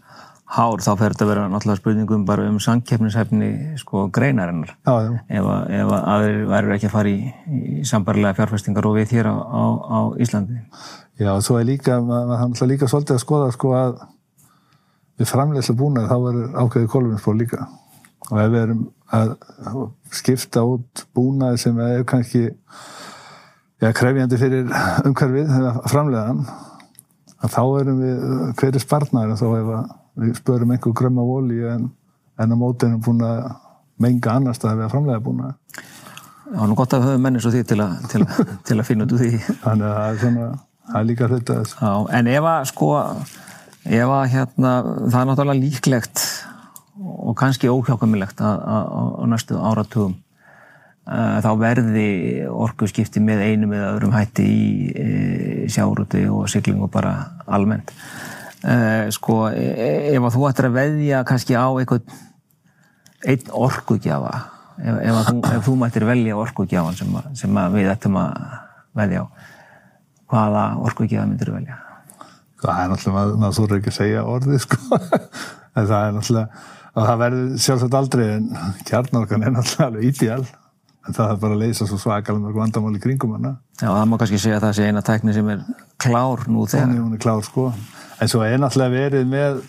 hár 0.50 0.82
þá 0.82 0.90
fer 0.98 1.12
þetta 1.14 1.26
að 1.26 1.30
vera 1.30 1.48
náttúrulega 1.50 1.78
spurningum 1.78 2.24
bara 2.26 2.46
um 2.50 2.56
sankefnishefni 2.62 3.50
sko 3.78 4.08
greinarinnar. 4.14 4.72
Já, 4.86 4.94
já. 5.06 5.12
ef, 5.38 5.50
ef 5.78 5.92
aðeir 6.00 6.40
verður 6.50 6.76
ekki 6.76 6.88
að 6.88 6.94
fara 6.96 7.12
í, 7.12 7.18
í 7.46 7.84
sambarlega 7.86 8.38
fjárfestingar 8.38 8.88
og 8.90 8.96
við 8.98 9.14
hér 9.14 9.30
á, 9.30 9.36
á, 9.38 9.62
á 9.78 9.98
Íslandi. 10.18 10.58
Já 11.20 11.34
svo 11.44 11.58
er 11.60 11.68
líka 11.68 12.00
maður 12.02 12.70
líka 12.70 12.88
svolítið 12.90 13.18
að 13.18 13.22
skoða 13.22 13.52
sko 13.54 13.74
að 13.78 14.00
við 15.20 15.30
framleysla 15.30 15.76
búin 15.76 16.00
að 16.00 16.10
þá 16.10 16.16
verður 16.24 16.58
ákveðið 16.64 16.90
kólumspól 16.96 17.36
líka. 17.38 17.68
Og 18.30 18.40
ef 18.40 18.50
við 18.50 18.62
erum 18.64 18.82
að 19.14 19.36
skipta 20.14 20.64
út 20.66 21.04
búnaði 21.14 21.62
sem 21.62 21.78
er 21.84 22.02
kannski 22.08 22.48
ja, 22.48 23.92
krefjandi 23.94 24.38
fyrir 24.40 24.74
umhverfið 25.06 25.54
að 25.60 25.80
framlegaðan 25.92 26.44
að 27.40 27.54
þá 27.54 27.62
erum 27.80 28.02
við 28.02 28.22
hverju 28.60 28.82
sparnar 28.82 29.34
þá 29.38 29.46
ef 29.48 29.72
við 30.18 30.36
spörum 30.40 30.74
einhver 30.74 30.96
grömm 30.96 31.20
af 31.22 31.32
ólí 31.36 31.60
en, 31.70 31.88
en 32.40 32.54
að 32.54 32.60
mótið 32.60 32.88
erum 32.88 33.02
búin 33.06 33.24
að 33.26 33.40
menga 34.00 34.36
annars 34.36 34.62
að 34.64 34.80
við 34.80 34.86
að 34.86 34.94
framlega 34.94 35.24
búin 35.24 35.44
Já, 36.50 36.64
nú 36.66 36.74
gott 36.74 36.94
að 36.96 37.04
höfum 37.06 37.22
menni 37.22 37.40
svo 37.42 37.52
því 37.54 37.60
til 37.70 37.76
að, 37.78 37.92
til 38.10 38.24
að, 38.24 38.38
til 38.66 38.76
að 38.80 38.86
finna 38.88 39.06
út 39.06 39.12
úr 39.14 39.20
því. 39.22 39.36
Þannig 39.62 39.86
að 39.86 39.92
það 39.94 40.08
er 40.08 40.16
svona, 40.22 40.46
það 40.88 40.96
er 41.00 41.06
líka 41.06 41.28
hluta 41.30 41.58
Já, 41.70 41.92
en 42.18 42.30
ef 42.32 42.48
að 42.50 42.64
sko 42.72 42.88
ef 43.80 44.14
að 44.16 44.24
hérna, 44.34 44.72
það 45.06 45.20
er 45.20 45.28
náttúrulega 45.30 45.60
líklegt 45.60 46.24
og 47.00 47.36
kannski 47.38 47.70
óhjákamilegt 47.70 48.42
á 48.42 49.24
næstu 49.30 49.56
áratugum 49.56 50.18
uh, 51.08 51.38
þá 51.40 51.50
verði 51.60 52.08
orgu 52.50 52.88
skipti 52.90 53.22
með 53.24 53.44
einum 53.46 53.72
eða 53.76 53.94
öðrum 53.94 54.12
hætti 54.14 54.44
í 54.44 54.66
e, 54.90 55.06
sjáruti 55.72 56.26
og 56.28 56.50
siglingu 56.52 56.90
bara 56.92 57.14
almennt 57.46 57.94
uh, 58.64 59.10
sko 59.14 59.42
e, 59.52 60.14
ef 60.14 60.26
að 60.26 60.34
þú 60.36 60.48
ættir 60.50 60.68
að 60.68 60.78
veðja 60.78 61.22
kannski 61.28 61.56
á 61.56 61.68
einhvern 61.68 62.18
einn 63.28 63.52
orgugjafa 63.52 64.34
ef, 64.80 64.96
ef, 64.96 65.20
þú, 65.28 65.36
ef 65.52 65.68
þú 65.68 65.76
mættir 65.82 66.08
velja 66.08 66.40
orgugjafan 66.40 66.98
sem, 66.98 67.16
sem 67.36 67.62
við 67.74 67.92
ættum 67.92 68.18
að 68.20 68.58
veðja 68.96 69.24
á 69.24 69.26
hvaða 70.30 70.66
orgugjafa 70.86 71.28
myndir 71.28 71.50
þú 71.50 71.56
velja? 71.58 71.78
Það 72.60 72.82
er 72.82 72.90
náttúrulega, 72.92 73.16
maður, 73.16 73.40
maður 73.40 73.56
þurfa 73.56 73.78
ekki 73.80 73.90
að 73.90 73.96
segja 73.96 74.26
orðið 74.28 74.62
sko. 74.66 75.00
En 75.78 75.86
það 75.86 76.04
er 76.04 76.14
náttúrulega 76.16 76.64
og 76.90 77.04
það 77.06 77.20
verður 77.20 77.50
sjálfsagt 77.62 77.94
aldrei 77.94 78.24
en 78.26 78.48
kjarnorkan 78.88 79.44
er 79.46 79.52
náttúrulega 79.54 79.86
alveg 79.86 80.08
ídjál 80.08 80.40
en 81.06 81.16
það 81.16 81.32
er 81.32 81.38
bara 81.44 81.56
að 81.56 81.62
leysa 81.62 81.86
svo 81.86 81.98
svakalega 82.02 82.42
mörg 82.42 82.58
vandamál 82.58 82.96
í 82.98 83.02
kringum 83.02 83.36
hana. 83.36 83.52
Já, 83.78 83.86
það 83.86 84.08
má 84.10 84.16
kannski 84.20 84.40
segja 84.42 84.58
að 84.58 84.64
það 84.66 84.74
sé 84.76 84.88
eina 84.90 85.02
tækni 85.06 85.34
sem 85.36 85.52
er 85.54 85.62
klár 86.02 86.42
nú 86.50 86.66
þegar. 86.68 86.96
Hún 86.98 87.14
er 87.16 87.22
klár 87.22 87.46
sko 87.46 87.68
en 88.20 88.28
svo 88.28 88.42
er 88.44 88.60
náttúrulega 88.60 88.96
verið 88.96 89.30
með 89.30 89.62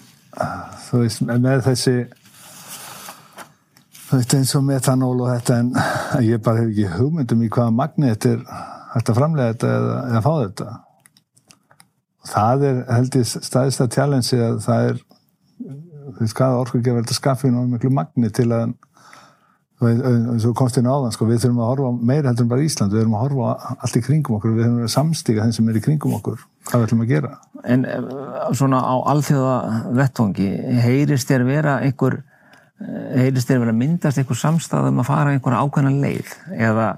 þú 0.88 1.03
veist, 1.03 1.24
með 1.27 1.63
þessi 1.67 1.96
þú 4.10 4.20
veist 4.20 4.36
eins 4.36 4.53
og 4.60 4.67
metanól 4.67 5.15
og 5.24 5.31
þetta 5.31 5.60
en 5.62 5.74
ég 6.27 6.43
bara 6.43 6.62
hef 6.62 6.72
ekki 6.72 6.93
hugmyndum 6.98 7.43
í 7.46 7.51
hvaða 7.51 7.75
magni 7.75 8.12
þetta 8.12 8.36
er 8.36 8.46
hægt 8.91 9.12
að 9.12 9.20
framlega 9.20 9.53
þetta 9.53 9.74
eða, 9.77 9.98
eða 10.10 10.22
fá 10.25 10.31
þetta. 10.41 10.70
Það 12.31 12.65
er 12.67 12.79
held 12.91 13.17
ég 13.17 13.29
staðist 13.31 13.84
að 13.84 13.93
challenge 13.96 14.46
að 14.46 14.62
það 14.65 14.88
er 14.89 15.01
því 16.17 16.29
skada 16.31 16.62
orkugjaf 16.62 16.98
er 16.98 17.05
þetta 17.05 17.17
skaffin 17.17 17.58
og 17.58 17.70
miklu 17.72 17.91
magni 17.93 18.31
til 18.36 18.50
að 18.51 18.74
eins 19.81 20.46
og 20.46 20.53
komst 20.58 20.77
inn 20.77 20.86
á 20.86 20.93
þann 20.93 21.13
sko, 21.15 21.25
við 21.25 21.39
þurfum 21.41 21.62
að 21.63 21.70
horfa 21.72 21.91
meira 22.05 22.29
heldur 22.29 22.46
en 22.46 22.51
bara 22.51 22.65
Ísland, 22.65 22.93
við 22.93 23.01
þurfum 23.01 23.15
að 23.17 23.24
horfa 23.24 23.77
allt 23.81 23.98
í 23.98 24.01
kringum 24.05 24.38
okkur, 24.38 24.53
við 24.53 24.67
þurfum 24.67 24.84
að 24.86 24.91
samstíka 24.93 25.48
þeim 25.48 25.55
sem 25.58 25.72
er 25.72 25.79
í 25.79 25.84
kringum 25.88 26.13
okkur, 26.20 26.43
hvað 26.67 26.84
við 26.84 26.88
ætlum 26.88 27.01
að 27.01 27.13
gera 27.15 27.31
En 27.70 27.86
eh, 27.86 28.01
svona 28.58 28.82
á 28.82 28.96
alþjóða 29.13 29.56
vettvangi, 29.98 30.50
heyrist 30.82 31.30
þér 31.30 31.46
vera 31.46 31.77
einhver, 31.86 32.22
eh, 32.82 33.25
heyrist 33.25 33.51
þér 33.51 33.65
vera 33.65 33.75
myndast 33.77 34.22
einhver 34.22 34.39
samstæðum 34.39 35.01
að 35.03 35.10
fara 35.12 35.36
einhver 35.36 35.58
ákveðna 35.60 35.94
leið, 36.01 36.36
eða 36.58 36.91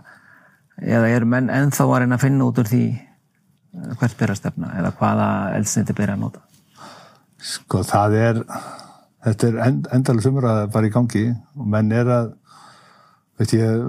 eða 0.82 1.10
eru 1.13 1.29
menn 1.29 1.51
ennþá 1.53 1.86
að 1.86 2.00
reyna 2.03 2.17
að 2.17 2.25
finna 2.25 2.48
út 2.48 2.62
úr 2.62 2.70
því 2.70 2.84
eh, 2.93 3.91
hvert 4.00 4.17
byrja 4.20 4.38
stefna, 4.39 4.72
eða 4.79 4.93
hvaða 5.00 5.27
eldsniti 5.58 5.98
byrja 5.98 6.17
að 6.17 6.24
nota? 6.24 6.43
Sko 7.43 7.84
það 7.86 8.17
er 8.22 8.41
þetta 9.24 9.50
er 9.50 9.60
end, 9.67 9.89
endalega 9.96 10.27
sumraða 10.27 10.70
bara 10.74 10.89
í 10.89 10.93
gangi 10.93 11.25
og 11.34 11.67
menn 11.75 11.91
er 11.96 12.12
að 12.12 12.32
veit 13.40 13.54
ég, 13.58 13.86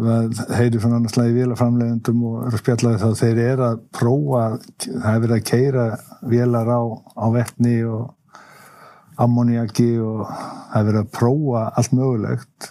heyri 0.56 0.80
svona 0.80 0.98
annars 0.98 1.16
lagi 1.18 1.34
vélaframlegundum 1.36 2.22
og 2.28 2.36
eru 2.46 2.56
að 2.56 2.62
spjallaði 2.62 3.00
þá. 3.02 3.08
Þeir 3.20 3.40
eru 3.44 3.66
að 3.66 3.82
prófa, 3.98 4.44
það 4.86 5.10
er 5.10 5.24
verið 5.24 5.36
að 5.36 5.48
keira 5.50 5.84
vélar 6.32 6.70
á, 6.72 6.82
á 7.20 7.26
vettni 7.34 7.74
og 7.88 9.20
ammoniaki 9.20 9.90
og 10.02 10.24
það 10.30 10.80
er 10.80 10.88
verið 10.88 11.02
að 11.02 11.12
prófa 11.18 11.66
allt 11.74 11.94
mögulegt. 11.98 12.70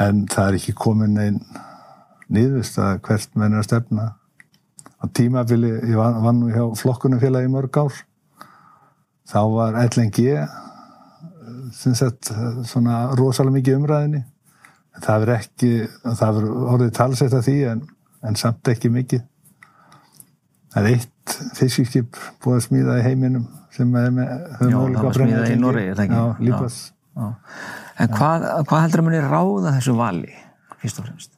En 0.00 0.24
það 0.30 0.46
er 0.46 0.60
ekki 0.60 0.78
komin 0.78 1.18
einn 1.18 1.42
nýðvist 2.30 2.78
að 2.78 3.02
hvert 3.08 3.34
menn 3.34 3.56
er 3.56 3.64
að 3.64 3.70
stefna. 3.72 4.08
Á 5.00 5.04
tímafili, 5.16 5.72
ég 5.90 5.98
vann 5.98 6.42
nú 6.44 6.50
hjá 6.52 6.62
flokkunarfélagi 6.78 7.48
í 7.48 7.52
mörg 7.52 7.78
ár. 7.80 8.02
Þá 9.30 9.40
var 9.50 9.78
LNG 9.82 10.26
sagt, 11.74 12.30
svona 12.66 13.08
rosalega 13.18 13.58
mikið 13.58 13.80
umræðinni 13.80 14.22
það 14.98 15.24
verður 15.24 15.34
ekki 15.36 15.70
það 16.04 16.36
verður 16.38 16.68
orðið 16.74 16.92
talsett 16.98 17.36
af 17.36 17.46
því 17.46 17.56
en, 17.72 17.82
en 18.26 18.38
samt 18.38 18.70
ekki 18.72 18.92
mikið. 18.92 19.24
Það 20.70 20.86
er 20.86 20.98
eitt 20.98 21.34
fiskikip 21.58 22.18
búið 22.42 22.58
að 22.58 22.64
smíða 22.66 22.98
í 23.00 23.04
heiminum 23.06 23.48
sem 23.74 23.90
er 23.98 24.14
með 24.14 24.30
það 24.60 25.02
var 25.02 25.18
smíðað 25.18 25.50
í 25.50 25.58
Norri 25.60 25.84
En 28.00 28.08
hvað, 28.14 28.46
hvað 28.70 28.82
heldur 28.84 29.02
að 29.02 29.06
manni 29.06 29.20
ráða 29.26 29.74
þessu 29.76 29.94
vali 29.98 30.32
fyrst 30.80 31.02
og 31.02 31.08
fremst? 31.08 31.34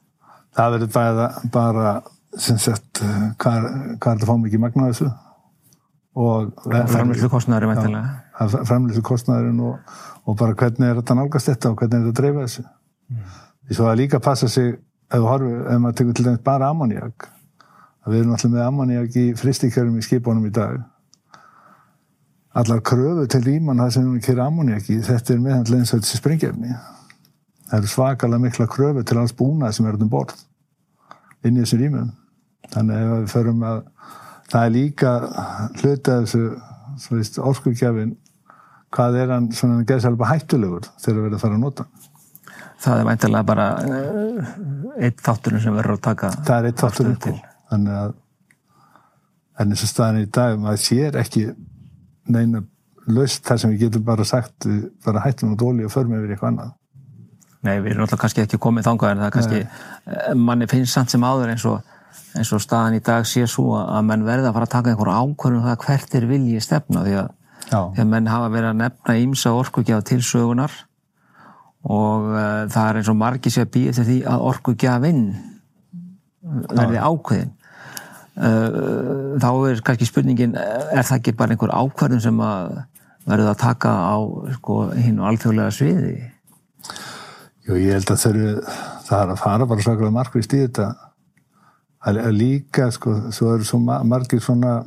Það 0.53 0.75
verður 0.75 0.91
bara, 0.93 1.27
bara 1.51 1.93
sem 2.39 2.59
sagt 2.61 3.01
hvað, 3.41 3.67
er 3.67 3.97
þetta 3.99 4.29
fá 4.29 4.35
mikið 4.39 4.63
magna 4.63 4.89
þessu. 4.91 5.09
Og 6.13 6.53
framlýslu 6.93 7.29
kostnæður 7.33 7.65
framlýslu 8.69 9.01
kostnæðurinn 9.05 9.61
og 9.65 9.97
og 10.23 10.37
bara 10.39 10.55
hvernig 10.55 10.89
er 10.89 10.99
þetta 11.01 11.17
nálgast 11.19 11.49
þetta 11.51 11.71
og 11.71 11.79
hvernig 11.81 11.97
er 11.97 12.03
þetta 12.05 12.13
að 12.13 12.19
dreifa 12.21 12.45
þessu. 12.45 12.65
Mm. 13.11 13.31
Því 13.67 13.77
svo 13.77 13.89
að 13.89 13.99
líka 14.01 14.19
passa 14.23 14.49
sig 14.51 14.73
ef, 14.73 15.21
horfi, 15.21 15.51
ef 15.51 15.79
maður 15.79 15.99
tekur 15.99 16.17
til 16.17 16.25
dæmis 16.27 16.43
bara 16.45 16.71
ammoniak 16.73 17.29
við 18.07 18.19
erum 18.19 18.33
alltaf 18.35 18.51
með 18.51 18.65
ammoniak 18.65 19.15
í 19.15 19.27
fristikjörum 19.39 19.99
í 19.99 20.03
skipunum 20.03 20.47
í 20.47 20.51
dag. 20.53 20.81
Allar 22.59 22.81
kröfu 22.85 23.23
til 23.31 23.41
rýman 23.45 23.79
það 23.81 23.93
sem 23.95 24.09
við 24.11 24.25
kera 24.27 24.49
ammoniak 24.49 24.89
í 24.91 24.97
þetta 25.05 25.33
er 25.33 25.39
meðhandlega 25.45 25.85
eins 25.85 25.93
og 25.95 26.03
þessi 26.03 26.19
springjefni 26.19 26.73
það 27.69 27.77
eru 27.79 27.89
svakalega 27.89 28.43
mikla 28.43 28.67
kröfu 28.69 29.05
til 29.07 29.17
alls 29.21 29.33
búnað 29.37 29.77
sem 29.77 29.87
er 29.89 29.97
um 29.97 30.11
borð 30.11 30.43
inn 31.43 31.57
í 31.57 31.63
þessu 31.63 31.79
rýmum. 31.79 32.11
Þannig 32.73 32.99
ef 32.99 33.13
við 33.13 33.31
förum 33.31 33.63
að 33.67 33.79
það 34.51 34.67
er 34.67 34.75
líka 34.75 35.13
hluta 35.81 36.19
þessu 36.25 37.41
orskuggjafin 37.41 38.13
hvað 38.93 39.17
er 39.23 39.33
hann 39.33 39.49
svona 39.55 39.87
geðsalba 39.89 40.29
hættulegur 40.29 40.85
þegar 41.01 41.15
við 41.15 41.23
verðum 41.23 41.39
að 41.39 41.45
fara 41.47 41.57
að 41.57 41.63
nota 41.63 41.87
Það 42.83 42.99
er 42.99 43.07
væntilega 43.07 43.47
bara 43.47 43.67
uh, 43.79 44.51
eitt 44.99 45.23
þátturinn 45.23 45.63
sem 45.63 45.77
verður 45.77 45.97
að 45.97 46.03
taka 46.09 46.33
Það 46.41 46.57
er 46.57 46.69
eitt 46.69 46.83
þátturinn 46.83 47.19
til. 47.23 47.37
Þannig 47.71 47.97
að 48.01 48.19
en 49.61 49.73
eins 49.73 49.83
og 49.85 49.91
staðin 49.91 50.25
í 50.25 50.29
dag 50.33 50.59
maður 50.59 50.81
sér 50.81 51.17
ekki 51.21 51.47
neina 52.33 52.63
löst 53.13 53.43
þar 53.47 53.59
sem 53.61 53.73
við 53.73 53.87
getum 53.87 54.05
bara 54.07 54.25
sagt 54.27 54.67
bara 55.05 55.23
hættum 55.23 55.53
á 55.53 55.55
dóli 55.59 55.85
og 55.85 55.93
förum 55.93 56.15
yfir 56.17 56.33
eitthvað 56.33 56.53
annað. 56.53 56.71
Nei, 57.63 57.77
við 57.79 57.93
erum 57.93 58.05
alltaf 58.05 58.19
kannski 58.19 58.43
ekki 58.43 58.59
komið 58.59 58.87
þangað 58.89 59.13
en 59.13 59.21
það 59.21 59.27
er 59.27 59.35
kannski, 59.37 59.59
Nei. 59.63 60.15
Eh, 60.17 60.31
manni 60.35 60.67
finnst 60.71 60.95
samt 60.97 61.13
sem 61.13 61.23
áður 61.23 61.53
eins 61.53 61.63
og, 61.69 61.93
eins 62.35 62.51
og 62.55 62.63
staðin 62.63 62.97
í 62.99 63.03
dag 63.03 63.27
sé 63.29 63.45
svo 63.47 63.77
að 63.79 64.01
menn 64.09 64.25
verða 64.27 64.49
að 64.49 64.57
fara 64.57 64.67
að 64.67 64.73
taka 64.73 64.91
einhver 64.91 65.11
ákvörðum 65.13 65.61
um 65.61 65.69
það 65.69 65.85
hvert 65.85 66.17
er 66.19 66.27
viljið 66.31 66.65
stefna 66.65 67.05
því 67.05 67.13
að 67.21 67.29
þegar 67.69 68.09
menn 68.11 68.27
hafa 68.27 68.49
verið 68.51 68.69
að 68.73 68.81
nefna 68.81 69.15
ímsa 69.21 69.53
orkugjaf 69.55 70.03
til 70.09 70.19
sögunar 70.27 70.75
og 71.83 72.29
uh, 72.31 72.63
það 72.71 72.85
er 72.87 72.99
eins 72.99 73.11
og 73.11 73.19
margi 73.19 73.51
sé 73.51 73.65
að 73.65 73.73
býja 73.75 73.97
til 73.97 74.07
því 74.07 74.17
að 74.29 74.45
orkugjafinn 74.51 75.25
verði 76.71 77.01
ákveðin 77.03 77.51
uh, 78.39 79.37
þá 79.43 79.49
er 79.69 79.83
kannski 79.85 80.07
spurningin 80.07 80.57
er 80.59 81.03
það 81.03 81.17
ekki 81.19 81.35
bara 81.39 81.55
einhver 81.55 81.75
ákveðin 81.75 82.23
sem 82.23 82.43
að 82.43 82.81
verður 83.27 83.53
að 83.53 83.61
taka 83.61 83.91
á 83.91 84.17
sko, 84.57 84.77
hinn 84.99 85.19
og 85.21 85.29
alþjóðlega 85.31 85.75
sviði? 85.75 86.13
Jú, 87.63 87.77
ég 87.79 87.95
held 87.95 88.11
að 88.11 88.23
þau 88.23 88.31
það 89.07 89.19
er 89.21 89.33
að 89.33 89.39
fara 89.39 89.67
bara 89.69 89.85
svaklega 89.85 90.15
markvist 90.15 90.55
í 90.55 90.63
þetta. 90.65 90.89
Að 92.03 92.19
að 92.19 92.33
líka, 92.35 92.89
sko, 92.91 93.13
svo 93.31 93.53
eru 93.53 93.67
svo 93.67 93.79
ma- 93.79 94.01
margir 94.03 94.41
svona 94.43 94.81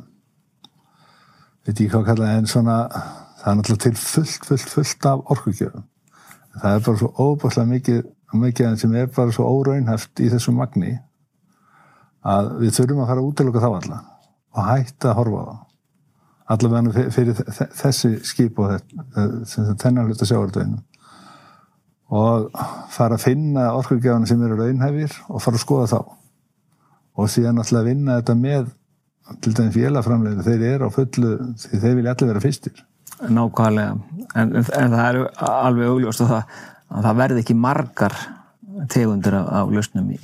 veit 1.65 1.81
ég 1.81 1.89
hvað 1.89 2.03
að 2.03 2.09
kalla 2.11 2.33
en 2.37 2.49
svona 2.49 2.75
það 2.93 3.47
er 3.49 3.57
náttúrulega 3.57 3.83
til 3.87 3.95
fullt, 4.01 4.45
fullt, 4.51 4.69
fullt 4.75 5.07
af 5.09 5.31
orkugjöfum 5.33 5.85
það 6.61 6.75
er 6.77 6.83
bara 6.87 7.01
svo 7.01 7.09
óbúslega 7.27 7.69
mikið, 7.71 8.01
mikið 8.33 8.75
sem 8.81 8.95
er 8.99 9.07
bara 9.15 9.31
svo 9.35 9.45
óraunhæft 9.59 10.21
í 10.23 10.29
þessu 10.33 10.53
magni 10.55 10.95
að 12.27 12.51
við 12.63 12.75
þurfum 12.79 13.03
að 13.03 13.09
fara 13.11 13.23
að 13.23 13.29
útiloka 13.31 13.63
þá 13.63 13.69
alla 13.77 13.99
og 14.57 14.67
hætta 14.71 15.11
að 15.11 15.17
horfa 15.21 15.41
á 15.43 15.45
það 15.47 15.63
allavega 16.47 16.93
fyrir, 16.95 17.11
fyrir 17.11 17.39
þe- 17.57 17.71
þessi 17.81 18.11
skip 18.23 18.59
og 18.63 18.77
þennan 19.81 20.07
hluta 20.07 20.27
sjáardöðinu 20.29 20.79
og 22.17 22.45
fara 22.95 23.17
að 23.17 23.25
finna 23.25 23.65
orkugjáðana 23.75 24.29
sem 24.29 24.43
eru 24.47 24.55
raunhæfir 24.61 25.17
og 25.27 25.41
fara 25.43 25.59
að 25.59 25.63
skoða 25.65 25.87
þá. 25.91 25.97
Og 27.19 27.27
síðan 27.33 27.59
alltaf 27.59 27.81
að 27.81 27.89
vinna 27.89 28.15
þetta 28.21 28.35
með 28.39 28.69
til 29.43 29.51
dæmis 29.57 29.75
félagframleginu, 29.75 30.45
þeir 30.45 30.63
eru 30.69 30.87
á 30.87 30.95
fullu 30.95 31.31
þeir 31.59 31.97
vilja 31.97 32.13
allir 32.13 32.29
vera 32.31 32.43
fyrstir 32.45 32.79
nákvæmlega. 33.25 33.95
En, 34.35 34.55
en, 34.57 34.65
það 34.67 35.05
er 35.07 35.21
alveg 35.47 35.93
augljóst 35.93 36.25
að 36.25 36.33
það, 36.33 36.57
að 36.91 37.07
það 37.07 37.21
verði 37.23 37.43
ekki 37.43 37.57
margar 37.57 38.17
tegundir 38.91 39.39
af, 39.39 39.47
af 39.61 39.73
lausnum 39.73 40.11
í, 40.13 40.19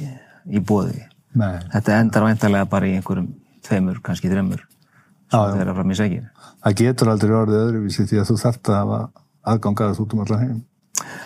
í 0.45 0.61
bóði 0.61 1.01
Nei. 1.39 1.57
þetta 1.73 1.97
endar 1.97 2.27
væntalega 2.27 2.69
bara 2.69 2.89
í 2.89 2.93
einhverjum 2.99 3.31
tveimur, 3.65 3.97
kannski 4.05 4.29
þreimur 4.29 4.61
Já, 4.61 5.39
sem 5.39 5.57
þeirra 5.57 5.73
fram 5.79 5.93
í 5.93 5.97
segir 5.97 6.27
það 6.63 6.77
getur 6.79 7.11
aldrei 7.11 7.33
orðið 7.37 7.63
öðruvísi 7.63 8.05
því 8.09 8.21
að 8.21 8.29
þú 8.29 8.37
þarft 8.43 8.69
að 8.71 8.79
hafa 8.79 8.99
aðgangaðast 9.53 10.03
út 10.03 10.13
um 10.15 10.23
allan 10.23 10.43
heim. 10.43 10.59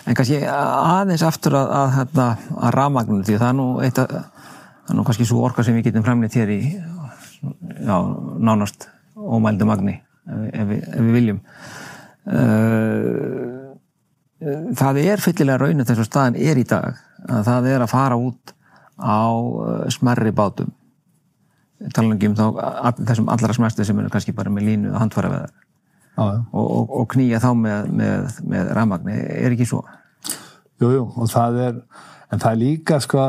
En 0.08 0.16
kannski 0.18 0.40
aðeins 0.48 1.24
aftur 1.26 1.54
að, 1.58 1.74
að, 1.76 1.98
að, 2.24 2.46
að 2.56 2.74
rafmagninu 2.74 3.26
því 3.26 3.36
að 3.36 3.42
það 3.44 3.50
er 3.52 3.58
nú 3.58 3.66
eitt 3.84 4.00
að 4.02 4.14
það 4.16 4.92
er 4.94 4.98
nú 4.98 5.04
kannski 5.06 5.28
svo 5.28 5.42
orka 5.46 5.64
sem 5.66 5.76
við 5.76 5.90
getum 5.90 6.06
framleitt 6.06 6.38
hér 6.38 6.50
í 6.54 6.60
já, 6.72 7.96
nánast 8.48 8.88
ómældu 9.14 9.68
magni 9.68 9.98
ef, 10.28 10.64
við- 10.68 10.88
ef, 10.88 10.98
við, 11.02 11.12
viljum. 11.16 11.40
Uh, 12.28 13.76
það 14.78 15.00
er 15.02 15.22
fyllilega 15.22 15.60
raunin 15.62 15.86
þess 15.88 16.02
að 16.04 16.10
staðan 16.10 16.36
er 16.38 16.60
í 16.60 16.66
dag 16.68 16.98
að 17.28 17.46
það 17.48 17.70
er 17.72 17.84
að 17.84 17.92
fara 17.92 18.18
út 18.20 18.52
á 18.98 19.26
uh, 19.32 19.86
smerri 19.94 20.32
bátum. 20.36 20.74
Talanum 21.94 22.18
um 22.32 22.34
þá 22.34 22.98
þessum 23.06 23.28
allra 23.30 23.54
smæstu 23.54 23.84
sem 23.86 23.98
eru 24.02 24.10
kannski 24.10 24.34
bara 24.34 24.50
með 24.50 24.66
línu 24.66 24.90
og 24.92 24.98
handfæra 24.98 25.30
veðar 25.30 25.52
og, 26.18 26.48
og, 26.58 26.88
og 26.98 27.04
knýja 27.12 27.38
þá 27.38 27.52
með, 27.54 27.90
með, 27.94 28.38
með 28.50 28.70
rafmagni, 28.74 29.14
er 29.14 29.54
ekki 29.54 29.68
svo? 29.70 29.84
Jú, 30.82 30.88
jú, 30.96 31.04
og 31.14 31.30
það 31.30 31.60
er 31.68 31.76
en 32.34 32.42
það 32.42 32.50
er 32.50 32.58
líka, 32.60 32.98
sko, 33.00 33.22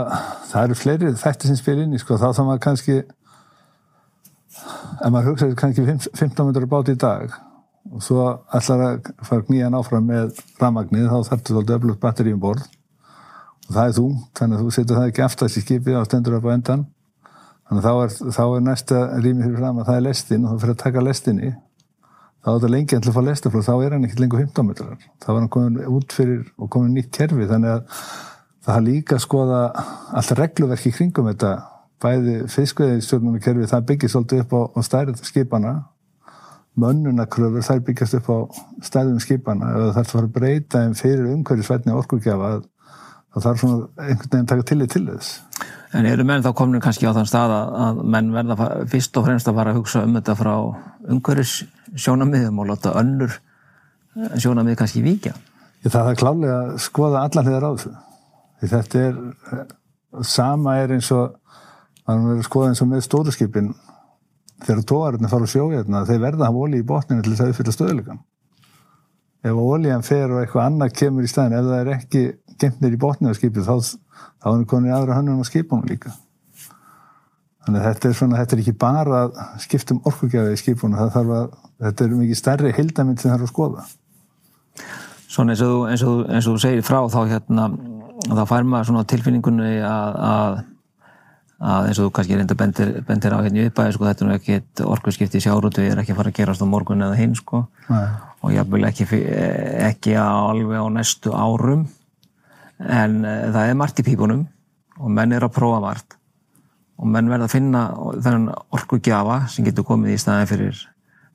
það 0.50 0.64
eru 0.66 0.78
fleiri 0.80 1.12
þætti 1.22 1.52
sem 1.52 1.60
spyrir 1.60 1.86
inn 1.86 1.94
í, 1.94 2.02
sko, 2.02 2.18
þá 2.18 2.32
þá 2.34 2.42
maður 2.48 2.64
kannski 2.66 2.96
ef 4.98 5.14
maður 5.14 5.32
hugsaði 5.32 5.60
kannski 5.60 5.86
15 5.86 6.48
minnur 6.48 6.68
bát 6.72 6.92
í 6.92 6.98
dag. 7.00 7.34
Og 7.90 8.04
svo 8.06 8.26
ætlar 8.54 8.86
að 8.86 9.10
fara 9.26 9.46
knýjan 9.48 9.78
áfram 9.78 10.06
með 10.06 10.38
rafmagnið, 10.60 11.08
þá 11.10 11.32
þarftu 11.32 11.56
svolítið 11.56 11.78
öflugt 11.80 12.02
batteri 12.04 12.36
um 12.36 12.42
borð. 12.44 12.68
Og 13.70 13.76
það 13.76 13.84
er 13.86 13.98
þú, 13.98 14.08
þannig 14.38 14.58
að 14.58 14.64
þú 14.66 14.76
setur 14.76 15.00
það 15.00 15.12
ekki 15.12 15.26
aftast 15.26 15.60
í 15.60 15.64
skipið 15.64 16.00
og 16.00 16.10
stendur 16.10 16.38
upp 16.40 16.50
á 16.50 16.56
endan 16.56 16.88
þannig 17.70 17.86
að 17.86 17.86
þá 17.86 18.04
er, 18.04 18.14
þá 18.34 18.44
er 18.44 18.64
næsta 18.66 19.00
rými 19.22 19.46
fyrir 19.46 19.60
fram 19.62 19.80
að 19.80 19.90
það 19.90 20.00
er 20.00 20.06
lestin 20.08 20.46
og 20.46 20.54
þú 20.54 20.62
fyrir 20.64 20.74
að 20.74 20.84
taka 20.84 21.04
lestinni 21.06 21.50
þá 22.40 22.50
er 22.50 22.56
þetta 22.56 22.72
lengi 22.74 22.98
að 22.98 23.10
fá 23.14 23.22
lestaflóð 23.28 23.68
þá 23.68 23.74
er 23.76 23.94
hann 23.96 24.08
ekkert 24.08 24.24
lengur 24.24 24.42
15 24.42 24.68
metrar. 24.70 25.04
Þá 25.22 25.28
er 25.30 25.38
hann 25.38 25.50
komin 25.54 25.80
út 25.92 26.16
fyrir 26.16 26.42
og 26.58 26.72
komin 26.74 26.96
nýtt 26.98 27.12
kerfi 27.14 27.50
þannig 27.50 27.76
að 27.76 28.06
það 28.66 28.86
líka 28.88 29.18
að 29.18 29.26
skoða 29.26 29.60
allt 30.18 30.34
regluverki 30.40 30.94
kringum 30.96 31.30
þetta 31.30 31.52
bæði 32.04 32.36
fiskveði 32.52 33.04
stjórnum 33.06 33.40
kerfi 33.44 33.70
það 33.70 33.88
byggir 33.92 34.14
svolítið 34.14 34.44
upp 34.46 34.54
á, 34.56 34.62
á 34.76 34.80
stærð 34.88 35.24
skipana 35.28 35.74
mönnunakröfur 36.80 37.66
þær 37.66 37.84
byggjast 37.88 38.20
upp 38.22 38.30
á 38.32 38.38
stærðum 38.88 39.20
skipana 39.24 39.74
það 39.76 39.94
þarf 39.98 40.06
að 40.06 40.14
fara 40.16 40.30
að 40.30 40.36
breyta 40.38 40.84
þeim 40.84 40.96
fyrir 41.00 41.32
umhverjusvætni 41.34 41.96
orkugjafa 41.98 42.54
þá 42.60 43.40
þarf 43.44 43.64
svona 43.64 44.08
einhvern 44.08 44.32
veginn 44.32 44.52
taka 44.54 44.68
tillit 44.72 44.96
til 44.96 45.06
þess 45.10 45.68
En 45.98 46.06
eru 46.06 46.22
menn 46.28 46.44
þá 46.46 46.52
komin 46.54 46.82
kannski 46.84 47.08
á 47.10 47.14
þann 47.18 47.30
stað 47.30 47.52
að, 47.56 48.02
menn 48.14 48.30
verða 48.34 48.68
fyrst 48.92 49.16
og 49.18 49.26
fremst 49.26 49.48
að 49.50 49.56
fara 49.58 49.72
að 49.74 49.80
hugsa 49.80 50.04
um 50.06 50.18
þetta 50.20 50.36
frá 50.38 50.52
umhverjus 51.10 51.54
sjónamiðum 51.98 52.62
og 52.62 52.70
láta 52.70 52.94
önnur 53.00 53.34
eh, 53.34 54.36
sjónamið 54.38 54.78
kannski 54.84 55.02
víkja? 55.02 55.34
Ég, 55.82 55.90
það 55.90 56.12
er 56.12 56.20
klálega 56.22 56.60
að 56.60 56.76
skoða 56.84 57.24
allan 57.26 57.50
hliðar 57.50 57.66
á 57.66 57.72
þessu. 57.72 57.94
Þetta 58.62 59.02
er, 59.08 59.18
eh, 59.50 59.74
sama 60.30 60.76
er 60.84 60.94
eins 60.94 61.10
og, 61.16 61.40
það 62.10 62.34
er 62.34 62.42
að 62.42 62.48
skoða 62.48 62.72
eins 62.72 62.82
og 62.84 62.90
með 62.90 63.06
stóru 63.06 63.34
skipin, 63.36 63.72
þegar 64.66 64.86
tóarinn 64.92 65.32
fara 65.32 65.48
á 65.48 65.54
sjójarna, 65.54 66.06
þeir 66.08 66.22
verða 66.24 66.46
að 66.46 66.50
hafa 66.50 66.64
olí 66.66 66.82
í 66.82 66.88
botninu 66.88 67.24
til 67.24 67.34
þess 67.34 67.46
að 67.46 67.54
uppfylla 67.54 67.76
stöðulegan. 67.76 68.24
Ef 69.40 69.60
olían 69.64 70.04
fer 70.04 70.34
og 70.34 70.42
eitthvað 70.42 70.66
annað 70.66 70.96
kemur 71.00 71.28
í 71.28 71.30
staðin, 71.32 71.60
ef 71.60 71.70
það 71.70 71.84
er 71.84 71.92
ekki 71.96 72.24
gemnir 72.60 72.96
í 72.96 73.00
botninu 73.00 73.32
á 73.32 73.38
skipið, 73.38 73.70
þá, 73.70 74.00
þá 74.44 74.50
er 74.52 74.66
konin 74.74 74.96
aðra 74.96 75.20
hönnun 75.20 75.40
á 75.40 75.48
skipunum 75.48 75.88
líka. 75.88 76.12
Þannig 77.64 77.84
að 77.84 77.88
þetta 77.88 78.10
er 78.10 78.18
svona, 78.18 78.40
þetta 78.42 78.56
er 78.56 78.64
ekki 78.64 78.76
bara 78.82 79.22
að 79.22 79.40
skipta 79.64 79.96
um 79.96 80.02
orkugjafi 80.10 80.56
í 80.56 80.60
skipunum, 80.60 81.00
það 81.14 81.32
að, 81.38 81.56
þetta 81.86 82.06
er 82.06 82.18
mikið 82.20 82.40
stærri 82.40 82.74
hildamind 82.76 83.22
sem 83.22 83.32
þarf 83.32 83.46
að 83.46 83.54
skoða. 83.54 83.86
Svona 85.30 85.54
eins 85.54 85.62
og, 85.62 85.86
eins 85.92 86.04
og, 86.10 86.22
eins 86.26 86.48
og 86.50 86.58
þú 86.58 86.64
segir 86.64 86.86
frá 86.88 87.00
þá 87.14 87.20
hérna, 87.30 87.70
þá 88.26 88.44
fær 88.50 88.66
maður 88.68 88.90
svona 88.90 89.06
tilfinningunni 89.12 89.76
að, 89.86 90.18
að, 90.26 90.60
að 91.60 91.88
eins 91.90 92.00
og 92.00 92.08
þú 92.08 92.12
kannski 92.16 92.38
reynda 92.40 92.56
bendir, 92.56 92.92
bendir 93.08 93.34
á 93.36 93.40
hérna 93.44 93.60
í 93.64 93.68
uppæði 93.70 93.96
sko, 93.96 94.06
þetta 94.08 94.24
er 94.24 94.30
nú 94.30 94.36
ekki 94.38 94.60
orkuskipti 94.88 95.40
í 95.42 95.44
sjárútu 95.44 95.84
er 95.84 96.00
ekki 96.00 96.14
að 96.14 96.20
fara 96.22 96.32
að 96.32 96.38
gerast 96.40 96.64
á 96.64 96.68
morgun 96.72 97.04
eða 97.04 97.18
hinn 97.20 97.34
sko. 97.36 97.66
Og 98.40 98.54
jafnvel 98.56 98.86
ekki, 98.88 99.06
fi- 99.10 99.26
ekki 99.90 100.14
alveg 100.16 100.80
á 100.80 100.88
næstu 100.96 101.34
árum. 101.36 101.82
En 102.80 103.18
uh, 103.26 103.50
það 103.52 103.66
er 103.74 103.76
margt 103.76 104.00
í 104.00 104.06
pípunum 104.08 104.46
og 105.00 105.12
menn 105.12 105.36
er 105.36 105.44
að 105.44 105.52
prófa 105.58 105.82
margt. 105.84 106.16
Og 107.00 107.08
menn 107.12 107.28
verða 107.32 107.50
að 107.50 107.54
finna 107.58 107.82
þennan 108.24 108.48
orkugjafa 108.76 109.42
sem 109.52 109.68
getur 109.68 109.84
komið 109.88 110.16
í 110.16 110.20
staðin 110.24 110.48
fyrir 110.52 110.80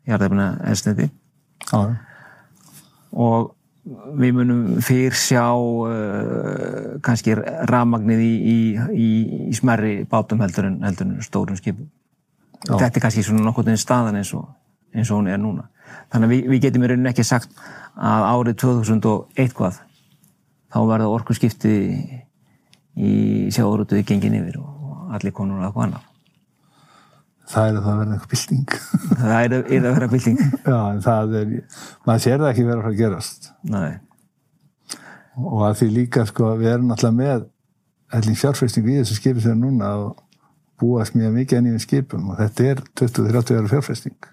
jarðefna 0.08 0.48
elsniti 0.68 1.10
og 3.12 3.54
við 3.84 4.32
munum 4.38 4.62
fyrr 4.84 5.16
sjá 5.18 5.44
uh, 5.52 6.96
kannski 7.04 7.36
rafmagnið 7.68 8.22
í, 8.24 8.32
í, 8.32 8.56
í, 8.96 9.08
í 9.50 9.56
smerri 9.56 9.96
bátum 10.08 10.40
heldur 10.44 10.70
en, 10.70 10.80
heldur 10.86 11.10
en 11.10 11.24
stórum 11.24 11.58
skipum. 11.58 11.90
Já. 12.64 12.78
Þetta 12.78 12.96
er 12.96 13.04
kannski 13.04 13.24
svona 13.26 13.44
nokkuð 13.44 13.74
staðan 13.80 14.20
eins 14.22 14.32
og, 14.36 14.46
eins 14.94 15.10
og 15.10 15.20
hún 15.20 15.28
er 15.28 15.40
núna. 15.40 15.68
Þannig 16.12 16.28
að 16.28 16.32
við, 16.32 16.46
við 16.52 16.62
getum 16.64 16.86
í 16.86 16.90
rauninni 16.90 17.10
ekki 17.12 17.26
sagt 17.28 17.52
að 17.94 18.26
árið 18.30 18.56
2001 18.64 19.52
hvað 19.58 19.82
þá 20.72 20.80
verða 20.88 21.12
orkuskipti 21.12 21.74
í 22.94 23.12
sjáurútuði 23.54 24.06
gengin 24.08 24.38
yfir 24.40 24.58
og 24.62 25.14
allir 25.14 25.34
konur 25.36 25.62
að 25.62 25.74
hvað 25.76 25.88
annað. 25.88 26.10
Það 27.50 27.68
er 27.68 27.78
að 27.78 27.86
það 27.86 28.00
verða 28.00 28.16
eitthvað 28.16 28.32
bylting. 28.34 28.76
Það 29.24 29.38
er, 29.38 29.54
er 29.54 29.86
að 29.88 29.96
vera 29.98 30.08
bylting. 30.12 30.38
Já, 30.64 30.78
það 31.04 31.34
er, 31.40 31.54
maður 32.06 32.22
sér 32.24 32.38
það 32.40 32.50
ekki 32.50 32.66
vera 32.68 32.82
að 32.82 32.90
að 32.90 33.00
gerast. 33.00 33.48
Nei. 33.70 33.90
Og 35.40 35.64
að 35.66 35.78
því 35.80 35.88
líka, 35.94 36.24
sko, 36.28 36.52
við 36.60 36.70
erum 36.72 36.90
náttúrulega 36.90 37.18
með 37.18 37.48
allir 38.14 38.38
fjárfæsting 38.38 38.86
í 38.88 39.00
þessu 39.00 39.18
skipi 39.18 39.42
sem 39.42 39.54
er 39.54 39.60
núna 39.60 39.90
og 40.02 40.22
búast 40.80 41.16
mjög 41.16 41.34
mikið 41.38 41.58
að 41.58 41.64
nýjum 41.66 41.82
skipum 41.82 42.30
og 42.32 42.38
þetta 42.40 42.68
er 42.70 42.82
20-30 43.00 43.58
ára 43.58 43.72
fjárfæsting. 43.72 44.30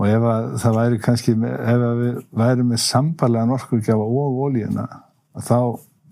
Og 0.00 0.08
ef 0.08 0.26
að 0.32 0.46
það 0.62 0.78
væri 0.78 1.00
kannski, 1.04 1.34
ef 1.36 1.84
að 1.90 1.98
við 2.00 2.20
væri 2.42 2.64
með 2.70 2.82
sambarlega 2.86 3.48
norskugjafa 3.50 4.06
og 4.06 4.38
ólíuna, 4.46 4.86
þá 5.44 5.58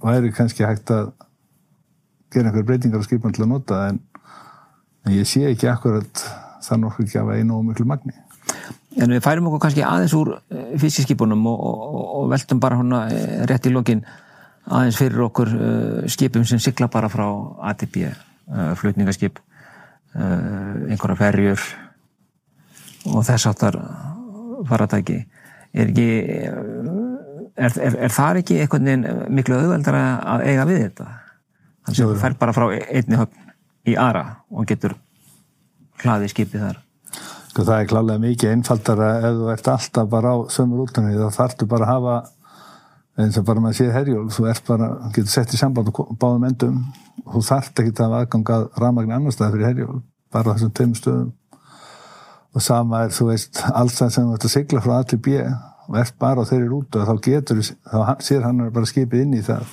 væri 0.05 0.33
kannski 0.37 0.67
hægt 0.67 0.93
að 0.93 1.13
gera 2.35 2.51
einhver 2.51 2.67
breytingar 2.69 3.01
á 3.01 3.07
skipum 3.07 3.33
til 3.33 3.47
að 3.47 3.53
nota 3.55 3.81
en, 3.89 4.03
en 5.09 5.17
ég 5.17 5.29
sé 5.29 5.47
ekki 5.49 5.69
akkurat 5.71 6.25
það 6.65 6.83
norskugjafa 6.85 7.39
í 7.41 7.45
nógu 7.49 7.71
miklu 7.71 7.87
magni. 7.89 8.15
En 8.99 9.13
við 9.13 9.23
færum 9.25 9.49
okkur 9.49 9.63
kannski 9.63 9.85
aðeins 9.87 10.15
úr 10.17 10.35
eh, 10.37 10.73
fiskiskipunum 10.81 11.45
og, 11.49 11.61
og, 11.61 12.09
og 12.21 12.33
veltum 12.33 12.61
bara 12.61 12.79
húnna 12.81 13.05
rétt 13.49 13.69
í 13.69 13.73
lokin 13.73 14.03
aðeins 14.69 14.99
fyrir 15.01 15.25
okkur 15.29 15.51
uh, 15.55 16.09
skipum 16.13 16.45
sem 16.45 16.61
sigla 16.61 16.91
bara 16.93 17.09
frá 17.09 17.25
uh, 17.25 18.75
flutningaskip, 18.77 19.39
uh, 20.13 20.91
einhverja 20.91 21.17
ferjur 21.17 21.63
og 23.09 23.25
þess 23.25 23.49
áttar 23.49 23.79
faratæki. 24.69 25.23
Er 25.73 25.89
ekki, 25.89 26.09
er, 27.57 27.73
er, 27.81 27.97
er 27.97 28.13
það 28.13 28.43
ekki 28.43 28.61
einhvern 28.61 28.89
veginn 28.91 29.35
miklu 29.39 29.57
auðveldar 29.57 29.97
að 29.97 30.45
eiga 30.49 30.69
við 30.69 30.83
þetta? 30.87 31.09
Þannig 31.87 32.05
að 32.05 32.13
þú 32.13 32.23
fer 32.27 32.37
bara 32.43 32.57
frá 32.57 32.67
einni 32.75 33.21
höfn 33.23 33.48
í 33.89 33.95
Ara 33.99 34.25
og 34.51 34.69
getur 34.69 34.95
hlaðið 36.03 36.33
skipið 36.35 36.65
þar. 36.67 36.81
Sko 37.49 37.65
það 37.67 37.81
er 37.81 37.89
klálega 37.91 38.23
mikið 38.23 38.53
einfaldara 38.55 39.09
ef 39.19 39.39
þú 39.39 39.49
ert 39.55 39.71
alltaf 39.73 40.11
bara 40.13 40.35
á 40.35 40.37
sömur 40.53 40.85
útunni 40.85 41.17
þá 41.17 41.39
þarftu 41.39 41.69
bara 41.71 41.89
að 41.89 41.93
hafa 41.95 42.17
eins 43.19 43.39
og 43.41 43.47
bara 43.49 43.63
maður 43.65 43.79
séð 43.81 43.97
herjól 43.97 44.29
þú 44.31 44.47
ert 44.53 44.69
bara, 44.69 44.91
getur 45.15 45.33
sett 45.33 45.55
í 45.55 45.59
samband 45.59 45.91
og 45.91 46.13
báðum 46.21 46.47
endum. 46.51 46.85
Og 47.25 47.39
þú 47.39 47.43
þarft 47.49 47.83
ekki 47.83 47.95
að 47.97 48.05
hafa 48.05 48.21
aðgang 48.23 48.55
að 48.55 48.69
rafmagn 48.85 49.17
annar 49.17 49.35
stað 49.35 49.57
fyrir 49.57 49.71
herjól 49.73 49.99
bara 50.33 50.55
þessum 50.55 50.77
tveim 50.77 50.95
stöðum. 50.99 51.33
Og 52.55 52.65
sama 52.65 53.03
er 53.07 53.17
þú 53.17 53.33
veist 53.33 53.65
alls 53.73 53.99
það 53.99 54.15
sem 54.15 54.29
þú 54.29 54.37
ert 54.37 54.47
að 54.47 54.55
sigla 54.55 54.85
frá 54.85 54.95
A 54.99 55.03
til 55.09 55.21
B 55.25 55.43
og 55.89 55.99
ert 55.99 56.17
bara 56.21 56.45
á 56.45 56.49
þeirri 56.49 56.69
rútu 56.69 57.05
þá 57.09 57.15
getur 57.25 57.61
þá 57.65 58.01
sér 58.25 58.45
hann 58.45 58.67
bara 58.71 58.89
skipið 58.89 59.25
inn 59.25 59.39
í 59.39 59.45
það 59.45 59.67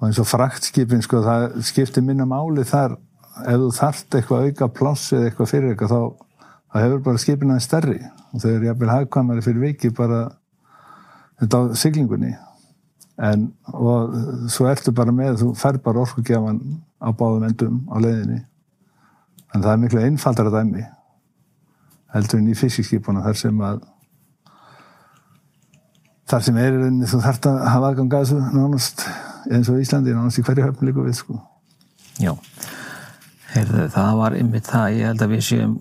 og 0.00 0.08
eins 0.08 0.18
og 0.20 0.28
fraktskipin 0.28 1.04
sko 1.04 1.20
það 1.24 1.46
skiptir 1.68 2.04
minna 2.04 2.26
máli 2.28 2.64
þar. 2.64 2.96
Ef 3.44 3.60
þú 3.60 3.70
þarft 3.76 4.16
eitthvað 4.16 4.46
auka 4.48 4.68
pláss 4.80 5.14
eða 5.14 5.30
eitthvað 5.30 5.50
fyrir 5.52 5.72
eitthvað 5.72 5.92
þá 5.94 6.26
það 6.72 6.84
hefur 6.86 7.02
bara 7.08 7.22
skipin 7.24 7.52
aðeins 7.52 7.68
stærri. 7.68 7.98
Og 8.32 8.42
þau 8.42 8.50
eru 8.52 8.70
jafnvel 8.70 8.92
hagkvæmari 8.94 9.44
fyrir 9.44 9.66
viki 9.66 9.90
bara 9.96 10.20
þetta 11.40 11.60
á 11.60 11.62
siglingunni. 11.82 12.32
En 13.20 13.50
og 13.72 14.16
svo 14.52 14.68
ertu 14.70 14.94
bara 14.96 15.12
með 15.12 15.42
þú 15.42 15.50
fær 15.60 15.80
bara 15.84 16.06
orkugjafan 16.06 16.62
á 17.00 17.08
báðum 17.12 17.44
endum 17.50 17.82
á 17.92 17.96
leiðinni. 18.00 18.40
En 19.52 19.60
það 19.60 19.72
er 19.74 19.84
miklu 19.84 20.02
einfaldar 20.06 20.48
að 20.48 20.58
dæmi 20.60 20.86
heldur 22.14 22.40
en 22.40 22.50
í 22.50 22.58
fiskiskipuna 22.58 23.22
þar 23.24 23.38
sem 23.38 23.64
að 23.64 23.82
þar 26.30 26.46
sem 26.46 26.60
er 26.62 26.78
þú 27.10 27.20
þarft 27.24 27.48
að 27.50 27.58
hafa 27.66 27.90
aðgang 27.90 28.14
að 28.14 28.24
þessu 28.24 28.40
nánast 28.54 29.04
eins 29.48 29.70
og 29.72 29.80
Íslandi 29.80 30.14
nánast 30.16 30.40
í 30.40 30.44
hverju 30.46 30.66
höfn 30.66 30.90
líka 30.90 31.04
við 31.06 31.16
sko. 31.20 31.38
Já, 32.20 32.34
Heyrðu, 33.50 33.86
það 33.90 34.18
var 34.20 34.36
ymmið 34.38 34.66
það, 34.68 34.96
ég 34.98 35.08
held 35.10 35.24
að 35.24 35.32
við 35.34 35.46
séum 35.46 35.78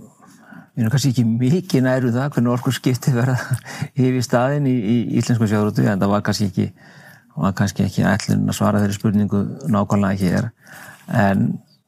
við 0.79 0.85
erum 0.85 0.93
kannski 0.93 1.09
ekki 1.11 1.25
mikið 1.27 1.83
næru 1.85 2.11
það 2.15 2.29
hvernig 2.33 2.53
orkur 2.53 2.73
skipti 2.73 3.11
verða 3.13 3.35
yfir 3.99 4.23
staðin 4.23 4.69
í, 4.69 4.73
í 4.79 4.95
íslensku 5.19 5.49
sjárótu 5.49 5.83
en 5.83 5.99
það 5.99 6.13
var 6.13 6.23
kannski 6.25 6.47
ekki 6.49 6.69
var 7.39 7.55
kannski 7.55 7.85
ekki 7.85 8.05
ætlun 8.07 8.47
að 8.49 8.57
svara 8.57 8.81
þeirri 8.81 8.97
spurningu 8.97 9.41
nákvæmlega 9.71 10.19
hér. 10.19 10.47
En 11.07 11.45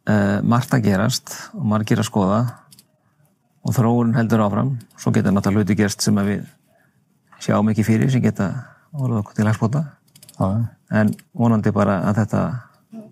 uh, 0.08 0.40
margt 0.48 0.74
að 0.76 0.86
gerast 0.88 1.34
og 1.58 1.66
margir 1.74 2.00
að 2.00 2.08
skoða 2.08 2.42
og 3.62 3.76
þróun 3.76 4.16
heldur 4.16 4.46
áfram. 4.46 4.76
Svo 5.00 5.14
geta 5.16 5.34
náttúrulega 5.34 5.66
hluti 5.66 5.80
gerst 5.82 6.06
sem 6.06 6.22
við 6.28 6.46
sjáum 7.42 7.72
ekki 7.74 7.86
fyrir 7.88 8.12
sem 8.14 8.24
geta 8.24 8.52
orðið 8.94 9.24
okkur 9.24 9.40
til 9.40 9.48
að 9.48 9.58
spota 9.58 9.84
en 10.92 11.14
vonandi 11.34 11.72
bara 11.76 12.02
að 12.10 12.22
þetta 12.22 12.42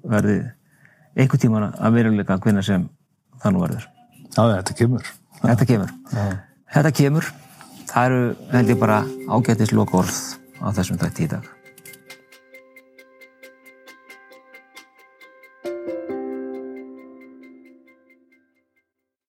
verði 0.10 0.38
einhver 1.16 1.40
tíma 1.42 1.72
að 1.72 1.96
veruleika 1.98 2.40
hvernig 2.44 2.68
sem 2.68 2.90
það 3.40 3.56
nú 3.56 3.66
verður 3.66 3.88
Já, 4.30 4.44
þetta 4.60 4.78
kemur 4.78 5.08
Þetta 5.40 5.66
kemur. 5.66 5.92
Já. 6.12 6.26
Þetta 6.76 6.92
kemur. 6.98 7.30
Það 7.90 8.10
eru 8.10 8.24
held 8.52 8.72
ég 8.74 8.80
bara 8.82 8.98
ágættis 9.32 9.72
loka 9.74 9.98
orð 10.02 10.18
á 10.60 10.68
þessum 10.76 11.00
dætt 11.00 11.22
í 11.24 11.30
dag. 11.32 11.46